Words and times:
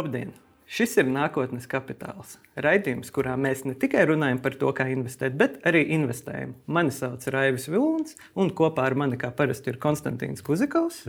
Labdien! 0.00 0.30
Šis 0.64 0.94
ir 1.02 1.08
nākotnes 1.12 1.66
kapitāls. 1.68 2.38
Raidījums, 2.64 3.10
kurā 3.12 3.34
mēs 3.36 3.66
ne 3.66 3.74
tikai 3.76 4.06
runājam 4.08 4.38
par 4.40 4.54
to, 4.56 4.70
kā 4.72 4.86
investēt, 4.88 5.34
bet 5.36 5.58
arī 5.68 5.82
investējam. 5.92 6.54
Mani 6.64 6.94
sauc 6.96 7.26
Raivis 7.34 7.66
Vilons, 7.68 8.14
un 8.32 8.48
kopā 8.56 8.86
ar 8.88 8.96
mani, 8.96 9.18
kā 9.20 9.28
parasti, 9.36 9.74
ir 9.74 9.80
Konstantīns 9.82 10.40
Kuzikovs. 10.46 11.02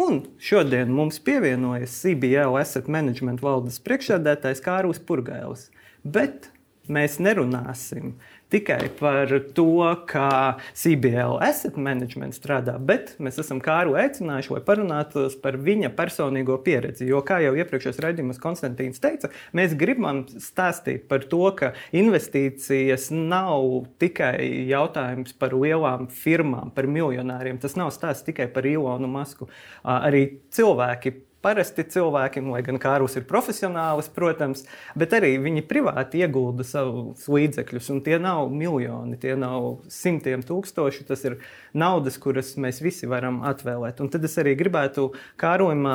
Un 0.00 0.22
šodien 0.40 0.94
mums 0.96 1.20
pievienojas 1.26 1.98
CBL 1.98 2.56
Asset 2.62 2.88
Management 2.88 3.44
valdes 3.44 3.76
priekšsēdētājs 3.84 4.64
Kārlis 4.64 5.02
Purgailis. 5.04 5.66
Bet 6.00 6.48
mēs 6.88 7.18
nerunāsim 7.20 8.14
tikai 8.50 8.90
par 8.98 9.30
to, 9.56 9.66
kā 10.10 10.56
CBL 10.76 11.38
asset 11.44 11.78
management 11.80 12.36
strādā, 12.36 12.76
bet 12.78 13.14
mēs 13.22 13.40
esam 13.42 13.60
Kāru 13.62 13.96
aicinājuši, 14.00 14.52
lai 14.56 14.62
parunātu 14.66 15.26
par 15.42 15.58
viņa 15.60 15.92
personīgo 15.96 16.58
pieredzi. 16.64 17.08
Jo, 17.10 17.22
kā 17.26 17.40
jau 17.44 17.54
iepriekšējos 17.58 18.00
raidījumos 18.04 18.42
Konstantīns 18.42 19.02
teica, 19.02 19.30
mēs 19.56 19.76
gribam 19.78 20.24
stāstīt 20.30 21.06
par 21.10 21.26
to, 21.30 21.42
ka 21.56 21.72
investīcijas 21.96 23.10
nav 23.14 23.86
tikai 24.02 24.36
jautājums 24.70 25.34
par 25.38 25.54
lielām 25.56 26.08
firmām, 26.10 26.74
par 26.74 26.90
miljonāriem. 26.90 27.60
Tas 27.62 27.78
nav 27.78 27.92
stāsts 27.94 28.26
tikai 28.26 28.50
par 28.52 28.66
Ilonu 28.68 29.10
Masku. 29.10 29.50
Arī 29.84 30.26
cilvēki 30.54 31.14
parasti 31.44 31.84
cilvēki, 31.88 32.42
lai 32.52 32.60
gan 32.64 32.78
Kārlis 32.80 33.16
ir 33.18 33.24
profesionālis, 33.28 34.10
protams, 34.12 34.66
bet 34.98 35.14
arī 35.16 35.34
viņi 35.40 35.64
privāti 35.68 36.20
iegulda 36.20 36.66
savus 36.66 37.26
līdzekļus. 37.30 37.90
Tie 38.04 38.18
nav 38.20 38.52
miljoni, 38.52 39.16
tie 39.20 39.36
nav 39.40 39.86
simtiem 39.92 40.44
tūkstoši. 40.46 41.06
Tas 41.08 41.24
ir 41.28 41.38
naudas, 41.72 42.20
kuras 42.20 42.52
mēs 42.60 42.82
visi 42.84 43.08
varam 43.10 43.40
atvēlēt. 43.48 44.02
Un 44.04 44.12
tad 44.12 44.24
es 44.28 44.36
arī 44.40 44.56
gribētu 44.60 45.10
Kārlim 45.40 45.86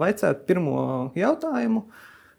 vaicāt 0.00 0.46
pirmo 0.48 1.12
jautājumu. 1.18 1.84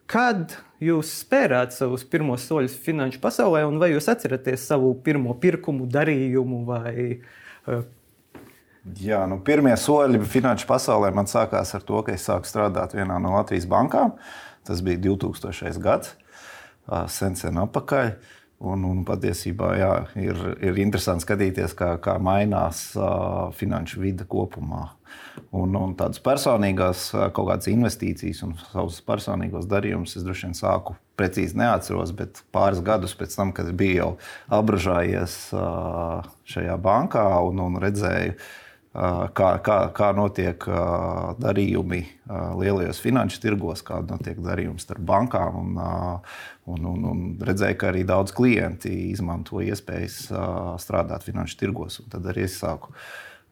Kad 0.05 0.53
jūs 0.85 1.09
spērāt 1.23 1.73
savus 1.73 2.03
pirmos 2.05 2.43
soļus 2.45 2.75
finanšu 2.85 3.21
pasaulē, 3.23 3.63
un 3.65 3.79
vai 3.81 3.89
jūs 3.95 4.09
atceraties 4.11 4.67
savu 4.69 4.91
pirmo 5.05 5.33
pirkumu, 5.41 5.87
darījumu 5.89 6.61
vai 6.67 6.93
Jā, 8.85 9.23
nu, 9.25 9.39
pirmie 9.41 9.73
soļi 9.81 10.19
finanšu 10.29 10.67
pasaulē 10.69 11.09
man 11.15 11.25
sākās 11.25 11.71
ar 11.73 11.81
to, 11.85 12.03
ka 12.05 12.13
es 12.13 12.27
sāku 12.27 12.45
strādāt 12.45 12.93
vienā 12.93 13.17
no 13.21 13.33
Latvijas 13.33 13.65
bankām. 13.69 14.13
Tas 14.65 14.83
bija 14.85 15.01
2000. 15.01 15.79
gads, 15.81 16.13
sen, 17.09 17.37
sen 17.37 17.61
atpakaļ. 17.65 18.13
Un, 18.65 18.85
un 18.87 19.01
patiesībā 19.03 19.71
jā, 19.75 19.89
ir, 20.15 20.37
ir 20.63 20.77
interesanti 20.79 21.25
skatīties, 21.25 21.73
kā, 21.75 21.89
kā 22.01 22.13
mainās 22.23 22.85
uh, 22.95 23.49
finanšu 23.57 23.99
vide 23.99 24.23
kopumā. 24.31 24.85
Un, 25.51 25.75
un 25.75 25.91
tādas 25.99 26.21
personīgās 26.23 27.09
kaut 27.35 27.49
kādas 27.49 27.67
investīcijas 27.67 28.39
un 28.47 28.53
savus 28.61 29.01
personīgos 29.05 29.67
darījumus 29.69 30.15
es 30.15 30.23
droši 30.23 30.47
vien 30.47 30.55
sāku 30.55 30.95
precīzi 31.19 31.59
neatceros, 31.59 32.13
bet 32.15 32.39
pāris 32.55 32.79
gadus 32.85 33.17
pēc 33.19 33.35
tam, 33.35 33.51
kad 33.55 33.73
biju 33.75 33.97
jau 33.97 34.11
apbražājies 34.61 35.39
uh, 35.57 36.23
šajā 36.47 36.77
bankā 36.85 37.27
un, 37.49 37.59
un 37.67 37.81
redzēju, 37.83 38.37
uh, 38.39 38.53
kā, 39.35 39.49
kā, 39.65 39.77
kā 39.95 40.09
notiek 40.15 40.65
darījumi 41.41 42.01
lielajos 42.61 43.01
finanšu 43.03 43.41
tirgos, 43.43 43.83
kāda 43.85 44.15
notiek 44.15 44.39
darījumi 44.43 44.81
starp 44.81 45.03
bankām. 45.07 45.59
Un, 45.61 45.77
un, 46.71 46.89
un, 46.93 47.05
un 47.11 47.23
redzēju, 47.45 47.79
ka 47.81 47.91
arī 47.91 48.05
daudz 48.07 48.33
klienti 48.35 48.93
izmanto 49.11 49.61
iespējas 49.63 50.19
strādāt 50.83 51.27
finanšu 51.27 51.59
tirgos. 51.61 52.01
Tad 52.11 52.31
arī 52.31 52.47
es 52.47 52.59
sāku 52.63 52.95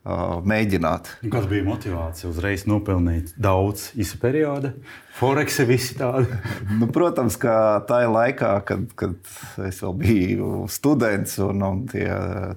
mēģināt. 0.03 1.13
Kas 1.31 1.47
bija 1.47 1.63
motivācija 1.63 2.27
uzreiz 2.27 2.65
nopelnīt 2.67 3.31
daudz 3.39 3.93
īsa 3.95 4.19
perioda? 4.19 4.73
Forex 5.13 5.61
visi 5.69 5.95
tādi. 5.95 6.27
nu, 6.79 6.89
protams, 6.91 7.37
ka 7.39 7.83
tajā 7.87 8.09
laikā, 8.11 8.51
kad, 8.67 8.83
kad 8.99 9.15
es 9.63 9.79
vēl 9.83 9.95
biju 10.01 10.51
students 10.73 11.37
un, 11.45 11.63
un 11.63 11.81
tie, 11.87 12.07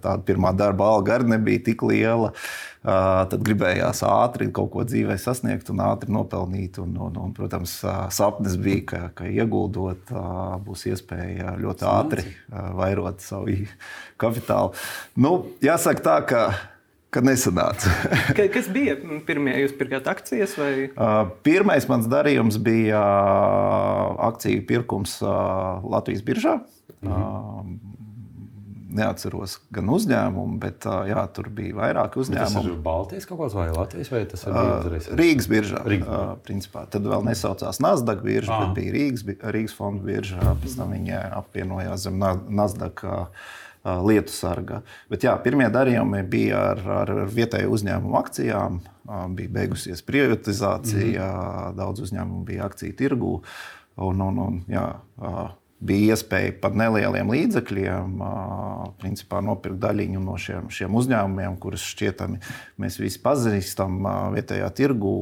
tā 0.03 0.17
pirmā 0.27 0.55
darba 0.57 0.91
alga 0.97 1.19
arī 1.21 1.37
nebija 1.37 1.63
tik 1.69 1.87
liela, 1.87 2.33
tad 2.83 3.39
gribējās 3.47 4.03
ātri 4.09 4.49
kaut 4.55 4.73
ko 4.75 4.87
dzīvē 4.89 5.15
sasniegt 5.21 5.71
un 5.71 5.87
ātri 5.87 6.11
nopelnīt. 6.17 6.81
Un, 6.83 6.97
un, 6.99 7.19
un, 7.29 7.35
protams, 7.37 7.79
sapnis 8.15 8.59
bija, 8.59 8.87
ka, 8.91 9.03
ka 9.21 9.31
ieguldot, 9.31 10.11
būs 10.67 10.89
iespēja 10.91 11.59
ļoti 11.63 11.93
ātri 11.93 12.27
vairot 12.51 13.23
savu 13.23 13.61
kapitālu. 14.19 14.75
Nu, 15.21 15.37
jāsaka 15.63 16.03
tā, 16.09 16.23
ka 16.27 16.49
ka 17.17 17.25
nesanāca. 17.25 17.93
Kas 18.55 18.71
bija 18.73 18.97
pirmie? 19.27 19.57
Jūs 19.65 19.75
pirkāt 19.79 20.09
akcijas? 20.13 20.57
Vai? 20.61 20.73
Pirmais 21.47 21.89
mans 21.91 22.09
darījums 22.13 22.61
bija 22.63 23.03
akciju 24.31 24.67
pirkums 24.69 25.19
Latvijas 25.25 26.25
biržā. 26.27 26.61
Mhm. 27.01 27.77
Neatceros 28.97 29.59
gan 29.77 29.91
uzņēmumu, 29.93 30.55
bet 30.63 30.87
jā, 30.87 31.21
tur 31.37 31.51
bija 31.53 31.75
vairāki 31.77 32.17
uzņēmumi. 32.23 32.63
Tas 32.63 32.69
ir 32.71 32.79
Baltijas 32.81 33.27
kaut 33.29 33.43
kāds 33.43 33.57
vai 33.59 33.67
Latvijas 33.75 34.09
vai 34.09 34.23
tas 34.31 34.47
ir 34.47 34.55
Rīgas? 34.57 35.11
Rīgas 35.21 35.49
biržā. 35.53 35.83
Rīgas. 35.85 36.39
Principā. 36.47 36.87
Tad 36.95 37.05
vēl 37.11 37.27
nesaucās 37.27 37.83
Nasdaq 37.85 38.23
birža, 38.25 38.55
ah. 38.55 38.65
bet 38.65 38.79
bija 38.79 38.95
Rīgas, 38.95 39.27
Rīgas 39.53 39.77
fonda 39.77 40.07
birža. 40.07 40.55
Pēc 40.63 40.79
tam 40.79 40.97
viņi 40.97 41.19
apvienojās 41.43 42.07
zem 42.07 42.25
Nasdaq 42.57 43.05
lietu 44.07 44.33
sarga. 44.35 44.81
Bet 45.11 45.27
jā, 45.27 45.35
pirmie 45.43 45.69
darījumi 45.73 46.23
bija 46.31 46.63
ar, 46.73 46.83
ar 47.03 47.13
vietēju 47.33 47.75
uzņēmumu 47.77 48.19
akcijām. 48.21 48.81
Bija 49.37 49.53
beigusies 49.61 50.03
privatizācija, 50.03 51.27
mm 51.27 51.37
-hmm. 51.37 51.77
daudz 51.79 52.03
uzņēmumu 52.09 52.45
bija 52.45 52.67
akciju 52.67 52.97
tirgū. 52.99 53.37
Un, 53.97 54.21
un, 54.21 54.39
un, 54.39 54.59
jā, 54.69 54.89
bija 55.81 56.15
iespēja 56.15 56.55
par 56.61 56.75
nelieliem 56.77 57.31
līdzekļiem 57.31 58.21
principā, 59.01 59.41
nopirkt 59.45 59.79
daļiņu 59.83 60.23
no 60.25 60.37
šiem, 60.41 60.71
šiem 60.73 60.95
uzņēmumiem, 61.01 61.59
kurus 61.61 61.85
šķietami 61.93 62.41
mēs 62.83 62.99
visi 63.01 63.21
pazīstam 63.23 64.01
vietējā 64.35 64.71
tirgū, 64.77 65.17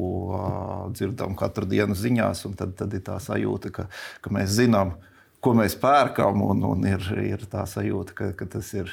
dzirdam 0.94 1.34
katru 1.38 1.66
dienu 1.70 1.94
ziņās. 1.98 2.46
Tad, 2.56 2.76
tad 2.78 2.94
ir 2.94 3.02
tā 3.06 3.18
sajūta, 3.22 3.74
ka, 3.74 3.88
ka 4.22 4.34
mēs 4.34 4.54
zinām, 4.54 4.94
ko 5.44 5.54
mēs 5.58 5.76
pērkam, 5.80 6.42
un, 6.48 6.62
un 6.72 6.86
ir, 6.88 7.08
ir 7.22 7.48
tā 7.50 7.66
sajūta, 7.68 8.16
ka, 8.16 8.30
ka 8.38 8.48
tas 8.56 8.70
ir 8.76 8.92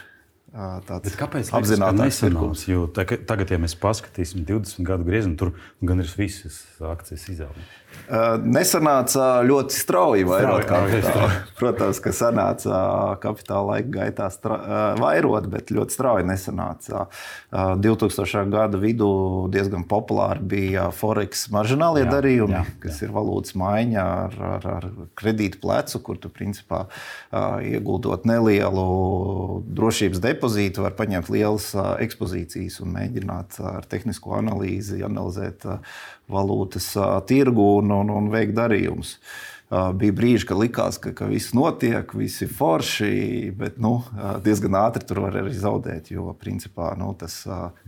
tāds 0.87 1.15
apzināts 1.55 2.21
pirkums. 2.25 2.65
Tagad, 2.97 3.53
ja 3.53 3.59
mēs 3.61 3.77
paskatīsim 3.79 4.43
20 4.47 4.87
gadu 4.87 5.07
griezumu, 5.07 5.37
tur 5.39 5.53
gan 5.79 6.03
ir 6.03 6.11
visas 6.17 6.63
akcijas 6.83 7.29
izaugsme. 7.31 7.69
Nesanāca 8.11 9.39
ļoti 9.47 9.77
strauji 9.77 10.25
vairot 10.27 10.65
kapitālu. 10.67 11.29
Protams, 11.59 12.01
ka 12.03 12.11
sanāca 12.15 12.79
kapitāla 13.23 13.77
laika 13.77 13.91
gaitā 13.93 14.27
vairot, 14.99 15.47
bet 15.51 15.71
ļoti 15.71 15.95
strauji 15.95 16.27
nesanāca. 16.27 17.05
2000. 17.51 18.43
gada 18.51 18.79
vidū 18.81 19.11
diezgan 19.53 19.85
populāri 19.87 20.43
bija 20.55 20.89
Forex 20.95 21.45
marģinālie 21.53 22.03
jā, 22.03 22.11
darījumi, 22.11 22.57
jā, 22.57 22.65
jā. 22.67 22.75
kas 22.83 23.01
ir 23.05 23.15
valūtas 23.15 23.55
maiņa 23.59 24.05
ar, 24.25 24.37
ar, 24.57 24.69
ar 24.75 24.89
kredītu 25.19 25.61
plecu, 25.63 26.03
kur 26.03 26.19
tu 26.19 26.31
principā 26.33 26.83
ieguldot 27.31 28.27
nelielu 28.27 28.87
drošības 29.71 30.23
depozītu, 30.23 30.83
var 30.83 30.97
paņemt 30.99 31.31
lielas 31.31 31.71
ekspozīcijas 31.77 32.81
un 32.83 32.95
mēģināt 32.97 33.61
ar 33.63 33.87
tehnisko 33.91 34.35
analīzi 34.41 34.99
analizēt 35.07 35.69
valūtas 36.31 36.93
tirgu 37.29 37.65
un, 37.79 37.93
un, 38.01 38.13
un 38.13 38.29
veikt 38.33 38.55
darījumus. 38.57 39.17
Bija 39.71 40.11
brīži, 40.11 40.49
kad 40.49 40.59
likās, 40.59 40.97
ka, 40.99 41.13
ka 41.15 41.29
viss 41.31 41.53
notiek, 41.55 42.09
viss 42.19 42.43
ir 42.43 42.49
forši, 42.51 43.51
bet 43.55 43.77
nu, 43.79 44.01
diezgan 44.43 44.75
ātri 44.81 45.07
tur 45.07 45.21
var 45.23 45.37
arī 45.39 45.53
zaudēt. 45.55 46.09
Jo 46.11 46.33
principā 46.39 46.89
nu, 46.99 47.13
tas 47.15 47.37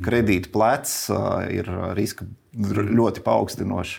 kredīta 0.03 0.51
plecs 0.53 0.95
ir 1.51 1.67
riska 1.97 2.29
ļoti 2.56 3.25
paaugstinošs 3.25 3.97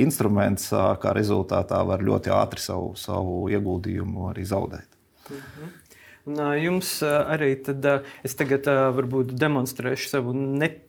instruments, 0.00 0.70
kā 0.72 1.12
rezultātā 1.12 1.82
var 1.84 2.00
ļoti 2.06 2.32
ātri 2.32 2.64
savu, 2.64 2.94
savu 2.96 3.44
ieguldījumu 3.52 4.30
arī 4.30 4.48
zaudēt. 4.48 4.88
Mhm. 5.28 5.78
Un, 6.22 6.38
jums 6.54 7.00
arī 7.02 7.56
tad, 7.66 7.86
es 8.22 8.36
tagad 8.38 8.68
varbūt 8.94 9.32
demonstrēšu 9.34 10.06
savu 10.12 10.34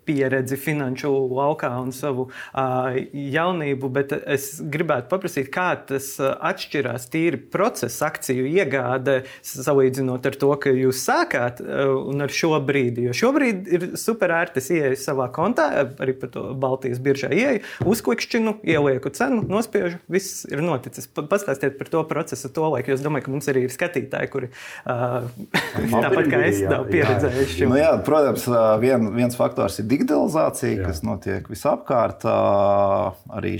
nepieredzi 0.03 0.57
finanšu 0.57 1.11
laukā 1.31 1.71
un 1.81 1.91
savu 1.95 2.27
jaunību, 2.53 3.89
bet 3.93 4.11
es 4.27 4.59
gribētu 4.59 5.09
paprasīt, 5.11 5.49
kā 5.53 5.73
tas 5.87 6.17
atšķirās 6.19 7.07
tīri 7.11 7.37
procesa 7.37 8.09
akciju 8.11 8.45
iegāde, 8.47 9.23
salīdzinot 9.43 10.25
ar 10.27 10.37
to, 10.39 10.51
ka 10.59 10.73
jūs 10.75 11.03
sākāt 11.07 11.61
un 11.63 12.23
ar 12.23 12.33
šo 12.33 12.59
brīdi. 12.63 13.07
Jo 13.07 13.15
šobrīd 13.15 13.71
ir 13.71 13.87
super 13.99 14.33
ērti, 14.35 14.59
es 14.59 14.69
ieeju 14.73 14.99
savā 14.99 15.29
kontā, 15.33 15.69
arī 16.03 16.15
par 16.19 16.33
to 16.33 16.49
Baltijas 16.53 17.01
biržā 17.03 17.31
ieeju, 17.33 17.63
uzklikšķinu, 17.87 18.57
ielieku 18.63 19.13
cenu, 19.15 19.43
nospiežu, 19.47 20.01
viss 20.11 20.43
ir 20.49 20.63
noticis. 20.63 21.07
Pastāstiet 21.07 21.77
par 21.79 21.91
to 21.91 22.03
procesu, 22.09 22.51
to 22.51 22.67
laiku, 22.73 22.91
jo 22.91 22.99
es 22.99 23.05
domāju, 23.05 23.27
ka 23.27 23.35
mums 23.35 23.49
arī 23.51 23.65
ir 23.67 23.73
skatītāji, 23.73 24.31
kuri 24.33 24.51
uh, 24.51 25.29
tāpat 25.93 26.29
kā 26.31 26.43
es 26.49 26.61
nav 26.67 26.87
pieredzējuši. 26.91 27.69
Nu, 27.69 27.79
jā, 27.79 27.93
protams, 28.05 28.47
vien, 28.83 29.09
viens 29.15 29.37
faktors 29.37 29.79
ir 29.79 29.87
digitalizācija, 29.93 30.73
jā. 30.81 30.87
kas 30.87 31.01
notiek 31.05 31.47
visapkārt. 31.51 32.25
Arī 33.33 33.53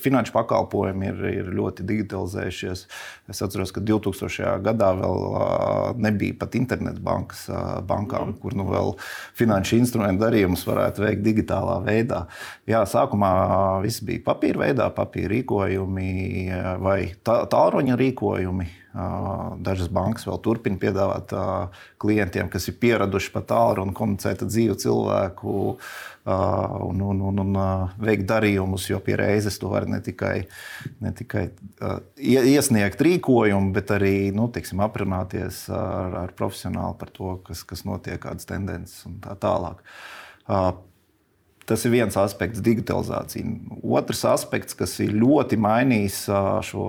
finanšu 0.00 0.34
pakalpojumi 0.34 1.10
ir, 1.10 1.22
ir 1.42 1.50
ļoti 1.56 1.86
digitalizējušies. 1.88 2.84
Es 3.32 3.42
atceros, 3.44 3.72
ka 3.74 3.82
2000. 3.84 4.56
gadā 4.64 4.92
vēl 4.98 5.26
nebija 6.02 6.38
pat 6.40 6.56
internetbankas 6.58 7.46
bankām, 7.88 8.32
mm. 8.32 8.38
kur 8.42 8.56
nu 8.58 8.66
vēl 8.70 8.94
finanšu 9.38 9.80
instrumentu 9.80 10.26
darījumus 10.26 10.66
varētu 10.68 11.06
veikt 11.06 11.24
digitālā 11.26 11.80
veidā. 11.86 12.24
Jā, 12.70 12.84
sākumā 12.88 13.32
viss 13.84 14.04
bija 14.06 14.24
papīra 14.32 14.66
veidā, 14.66 14.90
papīra 14.94 15.34
rīkojumi 15.36 16.12
vai 16.82 17.00
tālruņa 17.26 17.98
rīkojumi. 18.00 18.70
Dažas 18.92 19.88
bankas 19.88 20.26
vēl 20.28 20.36
turpina 20.44 20.76
piedāvāt 20.76 21.30
klientiem, 22.02 22.50
kas 22.52 22.68
ir 22.68 22.76
pieraduši 22.82 23.30
pat 23.32 23.46
tālruni 23.48 23.94
komunicēt 23.96 24.44
ar 24.44 24.50
dzīvu 24.50 24.76
cilvēku 24.82 25.54
un, 26.26 27.00
un, 27.00 27.22
un, 27.30 27.40
un 27.40 27.56
veikt 28.04 28.28
darījumus, 28.28 28.90
jo 28.92 29.00
pie 29.00 29.16
reizes 29.16 29.56
tu 29.62 29.72
vari 29.72 29.88
ne 29.94 30.02
tikai, 30.04 30.34
ne 31.00 31.14
tikai 31.16 31.46
iesniegt 32.20 33.00
rīkojumu, 33.08 33.72
bet 33.72 33.96
arī 33.96 34.14
nu, 34.36 34.50
tiksim, 34.52 34.84
aprunāties 34.84 35.64
ar, 35.72 36.20
ar 36.26 36.36
profesionāli 36.36 37.00
par 37.00 37.16
to, 37.16 37.38
kas, 37.48 37.64
kas 37.64 37.86
notiek, 37.88 38.20
kādas 38.20 38.48
tendences 38.48 39.06
un 39.08 39.16
tā 39.24 39.40
tālāk. 39.40 39.80
Tas 41.64 41.84
ir 41.86 41.94
viens 41.94 42.16
aspekts, 42.20 42.60
digitalizācija. 42.60 43.46
Otrs 43.80 44.26
aspekts, 44.28 44.76
kas 44.76 44.98
ir 45.00 45.14
ļoti 45.16 45.56
mainījis 45.56 46.26
šo 46.68 46.88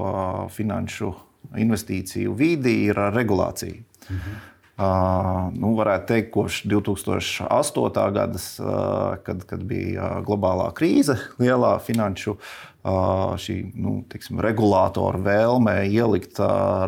finanšu 0.52 1.14
investīciju 1.58 2.34
vidi 2.38 2.84
ir 2.88 3.00
regulācija. 3.16 3.84
Mhm. 4.10 4.42
Uh, 4.74 5.52
nu, 5.54 5.76
varētu 5.78 6.08
teikt, 6.10 6.32
kopš 6.34 6.64
2008. 6.66 8.06
gada, 8.16 8.40
uh, 8.42 9.20
kad, 9.22 9.44
kad 9.46 9.62
bija 9.70 10.08
globālā 10.26 10.72
krīze, 10.74 11.14
lielā 11.38 11.76
finanšu 11.86 12.34
uh, 12.34 12.73
šī 12.84 13.56
nu, 13.80 14.02
tiksim, 14.12 14.42
regulātora 14.44 15.22
vēlme 15.24 15.76
ielikt 15.88 16.40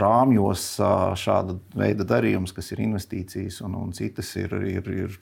rāmjos 0.02 0.66
šāda 1.22 1.56
veida 1.76 2.04
darījumus, 2.08 2.52
kas 2.56 2.74
ir 2.76 2.84
investīcijas 2.84 3.62
un, 3.64 3.78
un 3.80 3.94
citas, 3.96 4.34
ir, 4.36 4.52
ir, 4.68 4.90
ir 4.92 5.18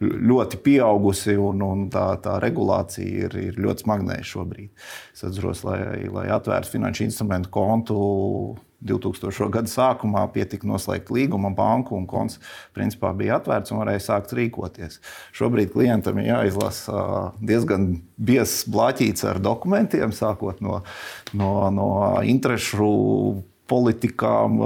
ļoti 0.00 0.60
pieaugusi 0.64 1.36
un, 1.36 1.60
un 1.64 1.88
tā, 1.92 2.06
tā 2.24 2.38
regulācija 2.40 3.28
ir, 3.28 3.36
ir 3.50 3.60
ļoti 3.60 3.84
smagnēja 3.84 4.30
šobrīd. 4.32 4.70
Es 5.12 5.26
atceros, 5.28 5.64
lai, 5.68 6.06
lai 6.08 6.30
atvērtu 6.32 6.78
finanšu 6.78 7.04
instrumentu 7.04 7.52
kontu 7.52 7.98
2000. 8.84 9.48
gada 9.52 9.70
sākumā 9.70 10.24
pietika 10.34 10.68
noslēgt 10.68 11.10
līgumu 11.14 11.50
banku, 11.56 11.96
un 11.96 12.06
konts 12.08 12.36
principā 12.76 13.14
bija 13.16 13.38
atvērts 13.38 13.72
un 13.72 13.80
varēja 13.80 14.02
sākt 14.04 14.34
rīkoties. 14.36 15.00
Šobrīd 15.36 15.72
klientam 15.72 16.20
ir 16.20 16.28
jāizlasa 16.28 17.32
diezgan 17.40 17.94
biezs 18.16 18.64
blāķīts 18.70 19.24
ar 19.30 19.40
dokumentiem, 19.42 20.12
sākot 20.16 20.62
no, 20.64 20.80
no, 21.36 21.50
no 21.74 21.90
interešu 22.24 22.92
politikām, 23.70 24.58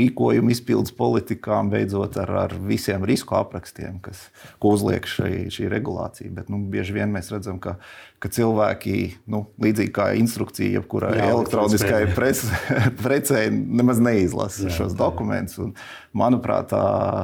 rīkojumu 0.00 0.52
izpildes 0.54 0.92
politikām, 0.96 1.68
beidzot 1.72 2.16
ar, 2.22 2.30
ar 2.46 2.54
visiem 2.64 3.04
risku 3.04 3.36
aprakstiem, 3.36 3.98
kas, 4.04 4.22
ko 4.62 4.72
uzliek 4.76 5.04
šī, 5.08 5.50
šī 5.52 5.68
regulācija. 5.68 6.32
Bet 6.32 6.48
nu, 6.52 6.62
bieži 6.72 6.96
vien 6.96 7.12
mēs 7.12 7.28
redzam, 7.32 7.60
ka, 7.60 7.76
ka 8.22 8.32
cilvēki, 8.32 8.96
nu, 9.28 9.42
līdzīgi 9.60 9.92
kā 10.00 10.08
instrukcija, 10.16 10.78
jebkurai 10.78 11.12
elektroniskai 11.26 12.06
precei, 13.02 13.46
nemaz 13.52 14.00
neizlasa 14.00 14.70
Jā, 14.70 14.76
šos 14.80 14.96
dokumentus. 14.96 15.60
Un, 15.60 15.76
manuprāt, 16.16 16.72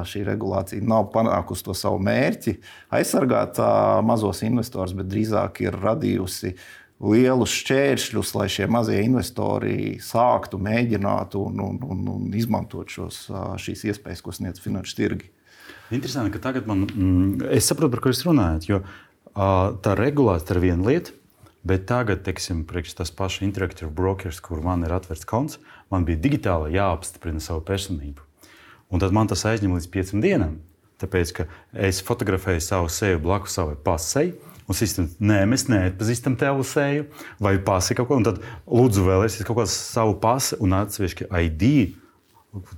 šī 0.07 0.27
regulācija 0.29 0.85
nav 0.85 1.09
panākusi 1.15 1.65
to 1.65 1.73
savu 1.77 1.97
mērķi 2.05 2.59
aizsargāt 2.93 3.57
mazos 4.05 4.45
investorus, 4.45 4.93
bet 4.97 5.09
drīzāk 5.09 5.65
ir 5.65 5.81
radījusi 5.81 6.53
lielus 7.03 7.53
šķēršļus, 7.61 8.33
lai 8.37 8.47
šie 8.49 8.65
mazie 8.71 9.01
investori 9.05 9.97
sāktu, 10.01 10.59
mēģinātu 10.61 11.41
un, 11.49 11.59
un, 11.61 11.81
un, 11.85 12.05
un 12.15 12.37
izmantot 12.37 12.89
šos, 12.89 13.27
šīs 13.61 13.85
iespējas, 13.91 14.23
ko 14.25 14.33
sniedz 14.33 14.61
finanšu 14.63 14.97
tirgi. 14.97 15.29
Interesanti, 15.93 16.33
ka 16.33 16.41
tagad 16.49 16.67
man, 16.67 16.87
mm, 16.89 17.51
es 17.53 17.69
saprotu, 17.69 17.93
par 17.93 18.03
ko 18.03 18.11
jūs 18.11 18.25
runājat. 18.27 18.67
Jo 18.67 18.81
tā 19.37 19.93
regulācija 19.97 20.57
ir 20.57 20.63
viena 20.63 20.87
lieta, 20.87 21.13
bet 21.67 21.85
tagad, 21.89 22.23
teiksim, 22.25 22.65
tas 22.65 23.11
pašs 23.13 23.43
Interactive 23.45 23.91
Brokers, 23.93 24.41
kur 24.41 24.63
man 24.65 24.83
ir 24.87 24.95
atvērts 24.95 25.27
konts, 25.29 25.59
man 25.93 26.07
bija 26.07 26.19
digitāli 26.23 26.75
jāapstiprina 26.75 27.43
savu 27.43 27.61
personību. 27.67 28.25
Un 28.89 29.03
tad 29.03 29.13
man 29.13 29.27
tas 29.27 29.45
aizņem 29.45 29.75
līdz 29.75 29.89
piecām 29.91 30.23
dienām. 30.23 30.57
Tāpēc, 30.97 31.33
ka 31.37 31.45
es 31.77 31.99
fotografēju 32.01 32.63
savu 32.63 32.89
seju 32.89 33.19
blakus 33.21 33.53
savai 33.59 33.75
pasei, 33.77 34.31
Un 34.67 34.75
sistēma, 34.75 35.13
nē, 35.23 35.43
mēs 35.47 35.67
neatpazīstam 35.71 36.35
tevu 36.39 36.65
seju 36.67 37.07
vai 37.43 37.55
pasi 37.63 37.95
kaut 37.95 38.09
ko. 38.09 38.17
Un 38.19 38.27
tad 38.27 38.41
lūdzu 38.67 39.05
vēlēties 39.07 39.47
kaut 39.47 39.61
kādu 39.61 39.71
savu 39.71 40.17
pasi 40.19 40.59
un 40.63 40.75
atsevišķi 40.75 41.31
ID 41.31 41.71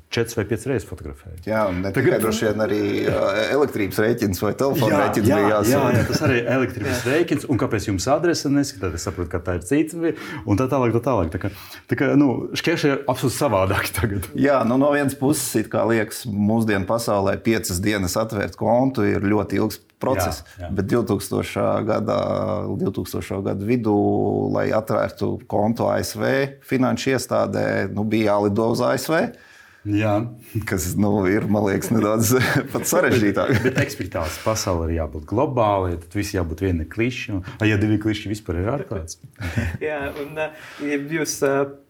četras 0.10 0.36
vai 0.38 0.46
piecas 0.50 0.66
reizes 0.68 0.88
fotografēju. 0.90 1.40
Jā, 1.48 1.62
un 1.70 1.82
ne 1.84 1.92
tikai 1.94 2.18
droši 2.22 2.48
vien 2.48 2.64
arī 2.64 2.80
elektrības 3.06 4.00
rēķins 4.04 4.42
vai 4.42 4.52
telefona 4.58 5.02
rēķins 5.04 5.30
jā, 5.30 5.38
bija 5.38 5.52
jāsaka. 5.54 5.72
Jā, 5.72 6.00
jā, 6.00 6.06
tas 6.10 6.24
arī 6.26 6.38
ir 6.40 6.50
elektrības 6.56 7.04
rēķins. 7.08 7.48
Un 7.54 7.62
kāpēc 7.62 7.90
jums 7.90 8.08
adrese 8.12 8.52
neskatās? 8.54 8.98
Es 8.98 9.06
saprotu, 9.08 9.32
ka 9.32 9.42
tā 9.46 9.60
ir 9.60 9.66
cita. 9.70 10.14
Un 10.46 10.60
tā 10.60 10.68
tālāk, 10.72 10.96
tā 10.98 11.04
tālāk. 11.06 11.30
Tā 11.36 11.42
kā, 11.44 11.54
tā 11.92 12.00
kā 12.00 12.10
nu, 12.20 12.32
šķēršļi 12.60 12.92
ir 12.92 13.04
absolūti 13.06 13.38
savādāki 13.38 13.94
tagad. 13.96 14.32
Jā, 14.48 14.62
nu, 14.68 14.80
no 14.82 14.90
vienas 14.96 15.18
puses, 15.20 15.70
kā 15.72 15.86
liekas, 15.90 16.26
mūsdienu 16.28 16.90
pasaulē 16.90 17.38
piecas 17.46 17.82
dienas 17.84 18.18
atvērt 18.20 18.58
kontu 18.60 19.06
ir 19.08 19.26
ļoti 19.26 19.62
ilgs 19.62 19.84
process. 20.00 20.44
Jā, 20.58 20.68
jā. 20.68 20.72
Bet 20.80 20.90
2000. 20.92 21.68
Gada, 21.90 22.18
2000. 22.80 23.42
gada 23.46 23.68
vidū, 23.68 23.96
lai 24.56 24.70
atvērtu 24.76 25.36
kontu 25.50 25.90
ASV 25.92 26.26
finanšu 26.70 27.14
iestādē, 27.16 27.68
nu, 27.94 28.08
bija 28.08 28.34
jālido 28.34 28.70
uz 28.74 28.84
ASV. 28.86 29.20
Jā. 29.88 30.14
Kas 30.68 30.90
nu, 31.00 31.10
ir 31.32 31.46
liekas, 31.48 31.88
nedaudz 31.94 32.34
sarežģītāk. 32.92 33.52
bet, 33.54 33.64
bet 33.64 33.78
eksperimentāls 33.80 34.36
pasaule 34.44 34.90
ir 34.90 34.98
jābūt 34.98 35.24
globālai, 35.30 35.94
tad 36.02 36.18
viss 36.20 36.36
jābūt 36.36 36.66
viena 36.66 36.88
kliša. 36.90 37.40
Ja 37.64 37.78
divi 37.80 37.96
kliši 38.02 38.32
vispār 38.32 38.60
ir 38.60 38.68
ārkārtas. 38.74 39.20
Jā, 39.84 40.02
un 40.20 40.36
ja 40.36 40.98
jūs 41.16 41.38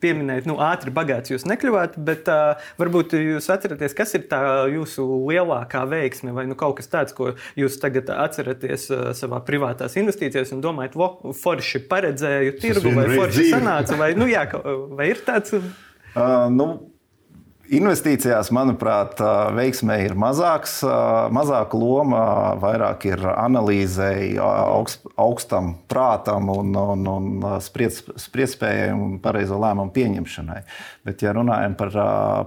pieminējat, 0.04 0.50
nu, 0.50 0.60
ātri 0.62 0.94
bagāts 0.94 1.34
jūs 1.34 1.48
nekļuvāt, 1.50 1.98
bet 2.06 2.30
uh, 2.30 2.62
varbūt 2.80 3.18
jūs 3.18 3.50
atceraties, 3.50 3.98
kas 3.98 4.14
ir 4.20 4.28
tā 4.30 4.42
jūsu 4.70 5.08
lielākā 5.32 5.82
veiksme 5.90 6.36
vai 6.36 6.46
nu, 6.50 6.58
kaut 6.60 6.78
kas 6.78 6.92
tāds, 6.92 7.18
ko 7.18 7.34
jūs 7.58 7.80
tagad 7.82 8.14
atceraties 8.14 8.86
uh, 8.94 9.10
savā 9.18 9.42
privātās 9.48 9.98
investīcijās 10.00 10.54
un 10.54 10.62
domājat, 10.64 11.00
vo, 11.00 11.34
forši 11.42 11.84
paredzēju 11.90 12.56
tirgu 12.62 12.94
vai 12.94 13.10
forši 13.16 13.50
sanāca, 13.50 13.98
vai, 14.00 14.14
nu, 14.20 14.30
jā, 14.30 14.46
vai 14.94 15.12
ir 15.16 15.26
tāds? 15.26 15.58
Uh, 15.58 16.48
nu, 16.54 16.72
Investīcijās, 17.70 18.48
manuprāt, 18.56 19.20
veiksmē 19.54 20.00
ir 20.02 20.16
mazāks, 20.18 20.80
mazāka 21.36 21.78
loma, 21.78 22.22
vairāk 22.58 23.06
ir 23.12 23.22
analīzei, 23.30 24.40
augst, 24.42 25.06
augstam 25.22 25.76
prātam 25.92 26.50
un, 26.50 26.74
un, 26.74 27.06
un 27.12 27.46
spriedzspējai 27.62 28.90
un 28.96 29.20
pareizo 29.22 29.60
lēmumu 29.62 29.94
pieņemšanai. 29.94 30.64
Bet, 31.06 31.22
ja 31.22 31.36
runājam 31.38 31.78
par, 31.78 31.94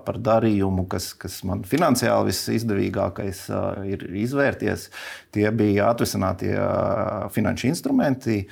par 0.03 0.19
darījumu, 0.19 0.89
kas, 0.91 1.13
kas 1.15 1.39
man 1.47 1.63
finansiāli 1.71 2.33
visizdevīgākais 2.33 3.47
ir 3.95 4.07
izvērties, 4.25 4.89
tie 5.31 5.47
bija 5.55 5.93
atvesinātie 5.95 6.57
finanšu 7.31 7.71
instrumenti 7.71 8.43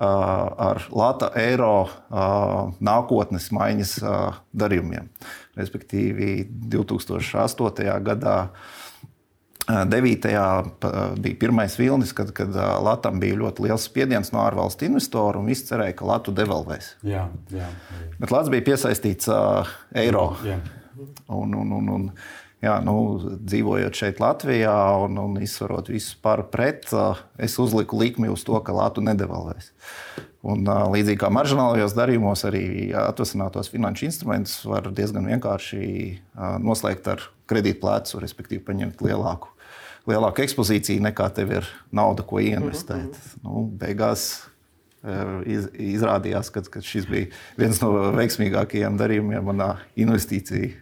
ar 0.00 0.82
lata 0.96 1.30
eiro 1.38 1.88
nākotnes 2.80 3.50
maiņas 3.52 3.96
darījumiem. 4.56 5.10
Respektīvi, 5.60 6.46
2008. 6.72 7.88
gadā 8.06 8.36
9. 9.68 10.30
bija 11.20 11.38
pirmais 11.38 11.76
vilnis, 11.78 12.12
kad, 12.16 12.32
kad 12.34 12.54
Latvijam 12.56 13.20
bija 13.22 13.38
ļoti 13.38 13.66
liels 13.68 13.86
spiediens 13.86 14.32
no 14.34 14.42
ārvalstu 14.42 14.88
investoru, 14.88 15.42
un 15.42 15.50
viss 15.52 15.68
cerēja, 15.68 15.94
ka 15.98 16.08
Latvija 16.08 16.40
devalvēs. 16.42 16.94
Jā, 17.06 17.28
jā, 17.52 17.68
jā. 17.68 18.10
Bet 18.18 18.32
Latvijas 18.32 18.54
bija 18.56 18.68
piesaistīts 18.72 19.30
eiro. 20.00 20.30
Jā. 20.46 20.58
Un, 21.30 21.54
un, 21.56 21.72
un, 21.76 21.92
un, 21.94 22.08
jā, 22.64 22.76
nu, 22.84 22.96
dzīvojot 23.40 23.96
šeit, 23.96 24.20
Latvijā, 24.22 24.74
un, 25.04 25.18
un 25.20 25.38
izsverot 25.42 25.90
visu 25.92 26.16
par 26.22 26.46
pret, 26.52 26.88
es 27.40 27.58
uzliku 27.62 27.98
likmi 28.00 28.30
uz 28.32 28.44
to, 28.46 28.58
ka 28.64 28.74
Latvija 28.76 29.10
nedevalvēs. 29.10 29.72
Un, 30.40 30.64
līdzīgi 30.64 31.20
kā 31.20 31.28
marģinālajos 31.32 31.94
darījumos, 31.96 32.46
arī 32.48 32.64
atvasinātos 32.96 33.68
finanšu 33.72 34.06
instrumentus 34.08 34.60
var 34.64 34.88
diezgan 34.96 35.28
vienkārši 35.28 35.82
noslēgt 36.64 37.10
ar 37.12 37.26
kredītplēcu, 37.50 38.20
respektīvi 38.22 38.62
paņemt 38.64 39.02
lielāku, 39.04 39.50
lielāku 40.08 40.46
ekspozīciju 40.46 41.04
nekā 41.10 41.28
tev 41.36 41.52
ir 41.58 41.68
nauda, 41.92 42.24
ko 42.24 42.40
ieinvestēt. 42.40 43.12
Mm 43.12 43.20
-hmm. 43.20 43.42
nu, 43.44 43.66
beigās 43.82 44.30
iz, 45.44 45.68
izrādījās, 45.76 46.50
ka, 46.52 46.62
ka 46.72 46.80
šis 46.84 47.08
bija 47.08 47.28
viens 47.56 47.80
no 47.80 47.92
veiksmīgākajiem 48.16 48.96
darījumiem 49.00 49.44
manā 49.44 49.74
investīcijā 49.96 50.76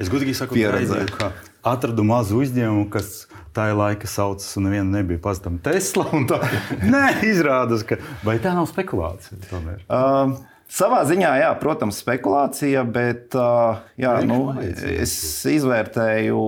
Es 0.00 0.10
godīgi 0.10 0.34
saku, 0.34 0.56
pieredzēju, 0.58 1.12
ka 1.14 1.30
atradu 1.64 2.04
mazu 2.06 2.40
uzņēmumu, 2.42 2.88
kas 2.92 3.28
tā 3.54 3.68
laika 3.76 4.08
saucas, 4.10 4.48
un 4.58 4.66
neviena 4.68 4.98
nebija 4.98 5.22
pazīstama 5.22 5.62
Tesla. 5.62 6.08
Tā, 6.30 6.40
nē, 6.94 7.04
izrādās, 7.28 7.84
ka 7.86 8.00
vai 8.26 8.40
tā 8.42 8.56
nav 8.56 8.66
spekulācija? 8.72 9.38
Tomēr? 9.52 9.86
Uh, 9.86 10.34
Savā 10.74 11.02
ziņā, 11.06 11.28
jā, 11.38 11.50
protams, 11.60 12.00
spekulācija, 12.02 12.80
bet 12.88 13.36
uh, 13.38 13.84
jā, 14.00 14.14
nu, 14.26 14.56
es 14.64 15.12
izvērtēju 15.46 16.40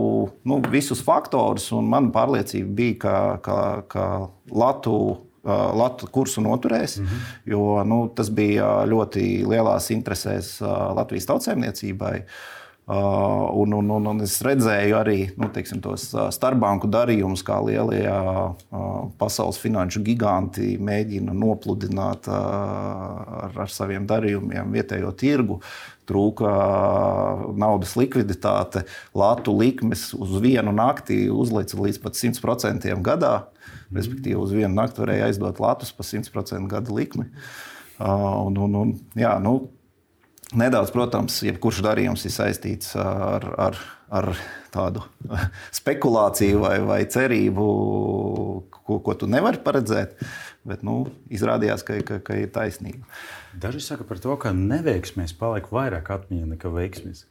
nu, 0.49 0.59
visus 0.73 1.05
faktorus, 1.05 1.69
un 1.77 1.87
mana 1.93 2.11
pārliecība 2.15 2.73
bija, 2.81 2.97
ka, 3.05 3.15
ka, 3.45 3.61
ka 3.93 4.09
Latvija 4.51 5.23
Latvijas 5.47 6.11
kursu 6.11 6.43
noturēs, 6.43 6.97
mm 6.99 7.05
-hmm. 7.07 7.27
jo 7.53 7.83
nu, 7.87 7.99
tas 8.11 8.33
bija 8.35 8.83
ļoti 8.91 9.47
lielās 9.47 9.93
interesēs 9.95 10.57
Latvijas 10.97 11.29
tautsēmniecībai. 11.29 12.17
Uh, 12.19 12.57
un, 12.87 13.73
un, 13.73 13.91
un, 13.91 14.07
un 14.07 14.23
es 14.23 14.37
redzēju 14.47 14.95
arī 14.95 15.17
nu, 15.35 15.49
teiksim, 15.51 15.81
tos 15.83 16.05
starpbanku 16.37 16.87
darījumus, 16.87 17.43
kā 17.47 17.59
lielie 17.67 18.07
uh, 18.07 18.55
pasaules 19.19 19.59
finanšu 19.59 20.05
giganti 20.07 20.77
mēģina 20.79 21.35
nopludināt 21.35 22.31
uh, 22.31 22.37
ar, 23.49 23.59
ar 23.67 23.75
saviem 23.75 24.07
darījumiem 24.07 24.71
vietējo 24.79 25.11
tirgu. 25.19 25.59
Trūka 26.07 26.47
naudas 27.59 27.97
likviditāte, 27.99 28.85
latu 29.11 29.57
likmes 29.59 30.13
uz 30.15 30.37
vienu 30.39 30.71
nakti 30.71 31.25
uzlica 31.27 31.81
līdz 31.83 31.99
pat 32.05 32.21
100% 32.23 32.95
gadā. 33.03 33.35
Respektīvi, 33.91 34.39
uz 34.39 34.55
vienu 34.55 34.71
nakti 34.79 35.03
varēja 35.03 35.27
aizdot 35.27 35.59
latus 35.59 35.91
par 35.91 36.07
100% 36.07 36.71
gada 36.71 36.95
likmi. 36.95 37.27
Un, 37.99 38.55
un, 38.55 38.79
un, 38.79 38.95
jā, 39.19 39.35
nu, 39.43 39.57
Nedaudz, 40.55 40.93
protams, 40.95 41.41
jebkurš 41.43 41.81
darījums 41.83 42.23
ir 42.29 42.31
saistīts 42.31 42.93
ar, 43.01 43.43
ar, 43.59 43.79
ar 44.15 44.29
tādu 44.71 45.03
spekulāciju 45.81 46.61
vai, 46.63 46.77
vai 46.87 47.01
cerību, 47.11 47.65
ko, 48.71 49.01
ko 49.03 49.17
tu 49.19 49.27
nevari 49.31 49.59
paredzēt. 49.65 50.15
Bet 50.67 50.85
nu, 50.87 51.01
izrādījās, 51.35 51.83
ka, 51.87 51.99
ka, 52.07 52.21
ka 52.23 52.39
ir 52.39 52.53
taisnība. 52.55 53.03
Daži 53.59 53.83
saka 53.83 54.07
par 54.07 54.23
to, 54.23 54.35
ka 54.39 54.55
neveiksmēs 54.55 55.35
paliek 55.39 55.67
vairāk 55.73 56.13
atmiņā 56.15 56.53
nekā 56.55 56.71
veiksmēs. 56.75 57.25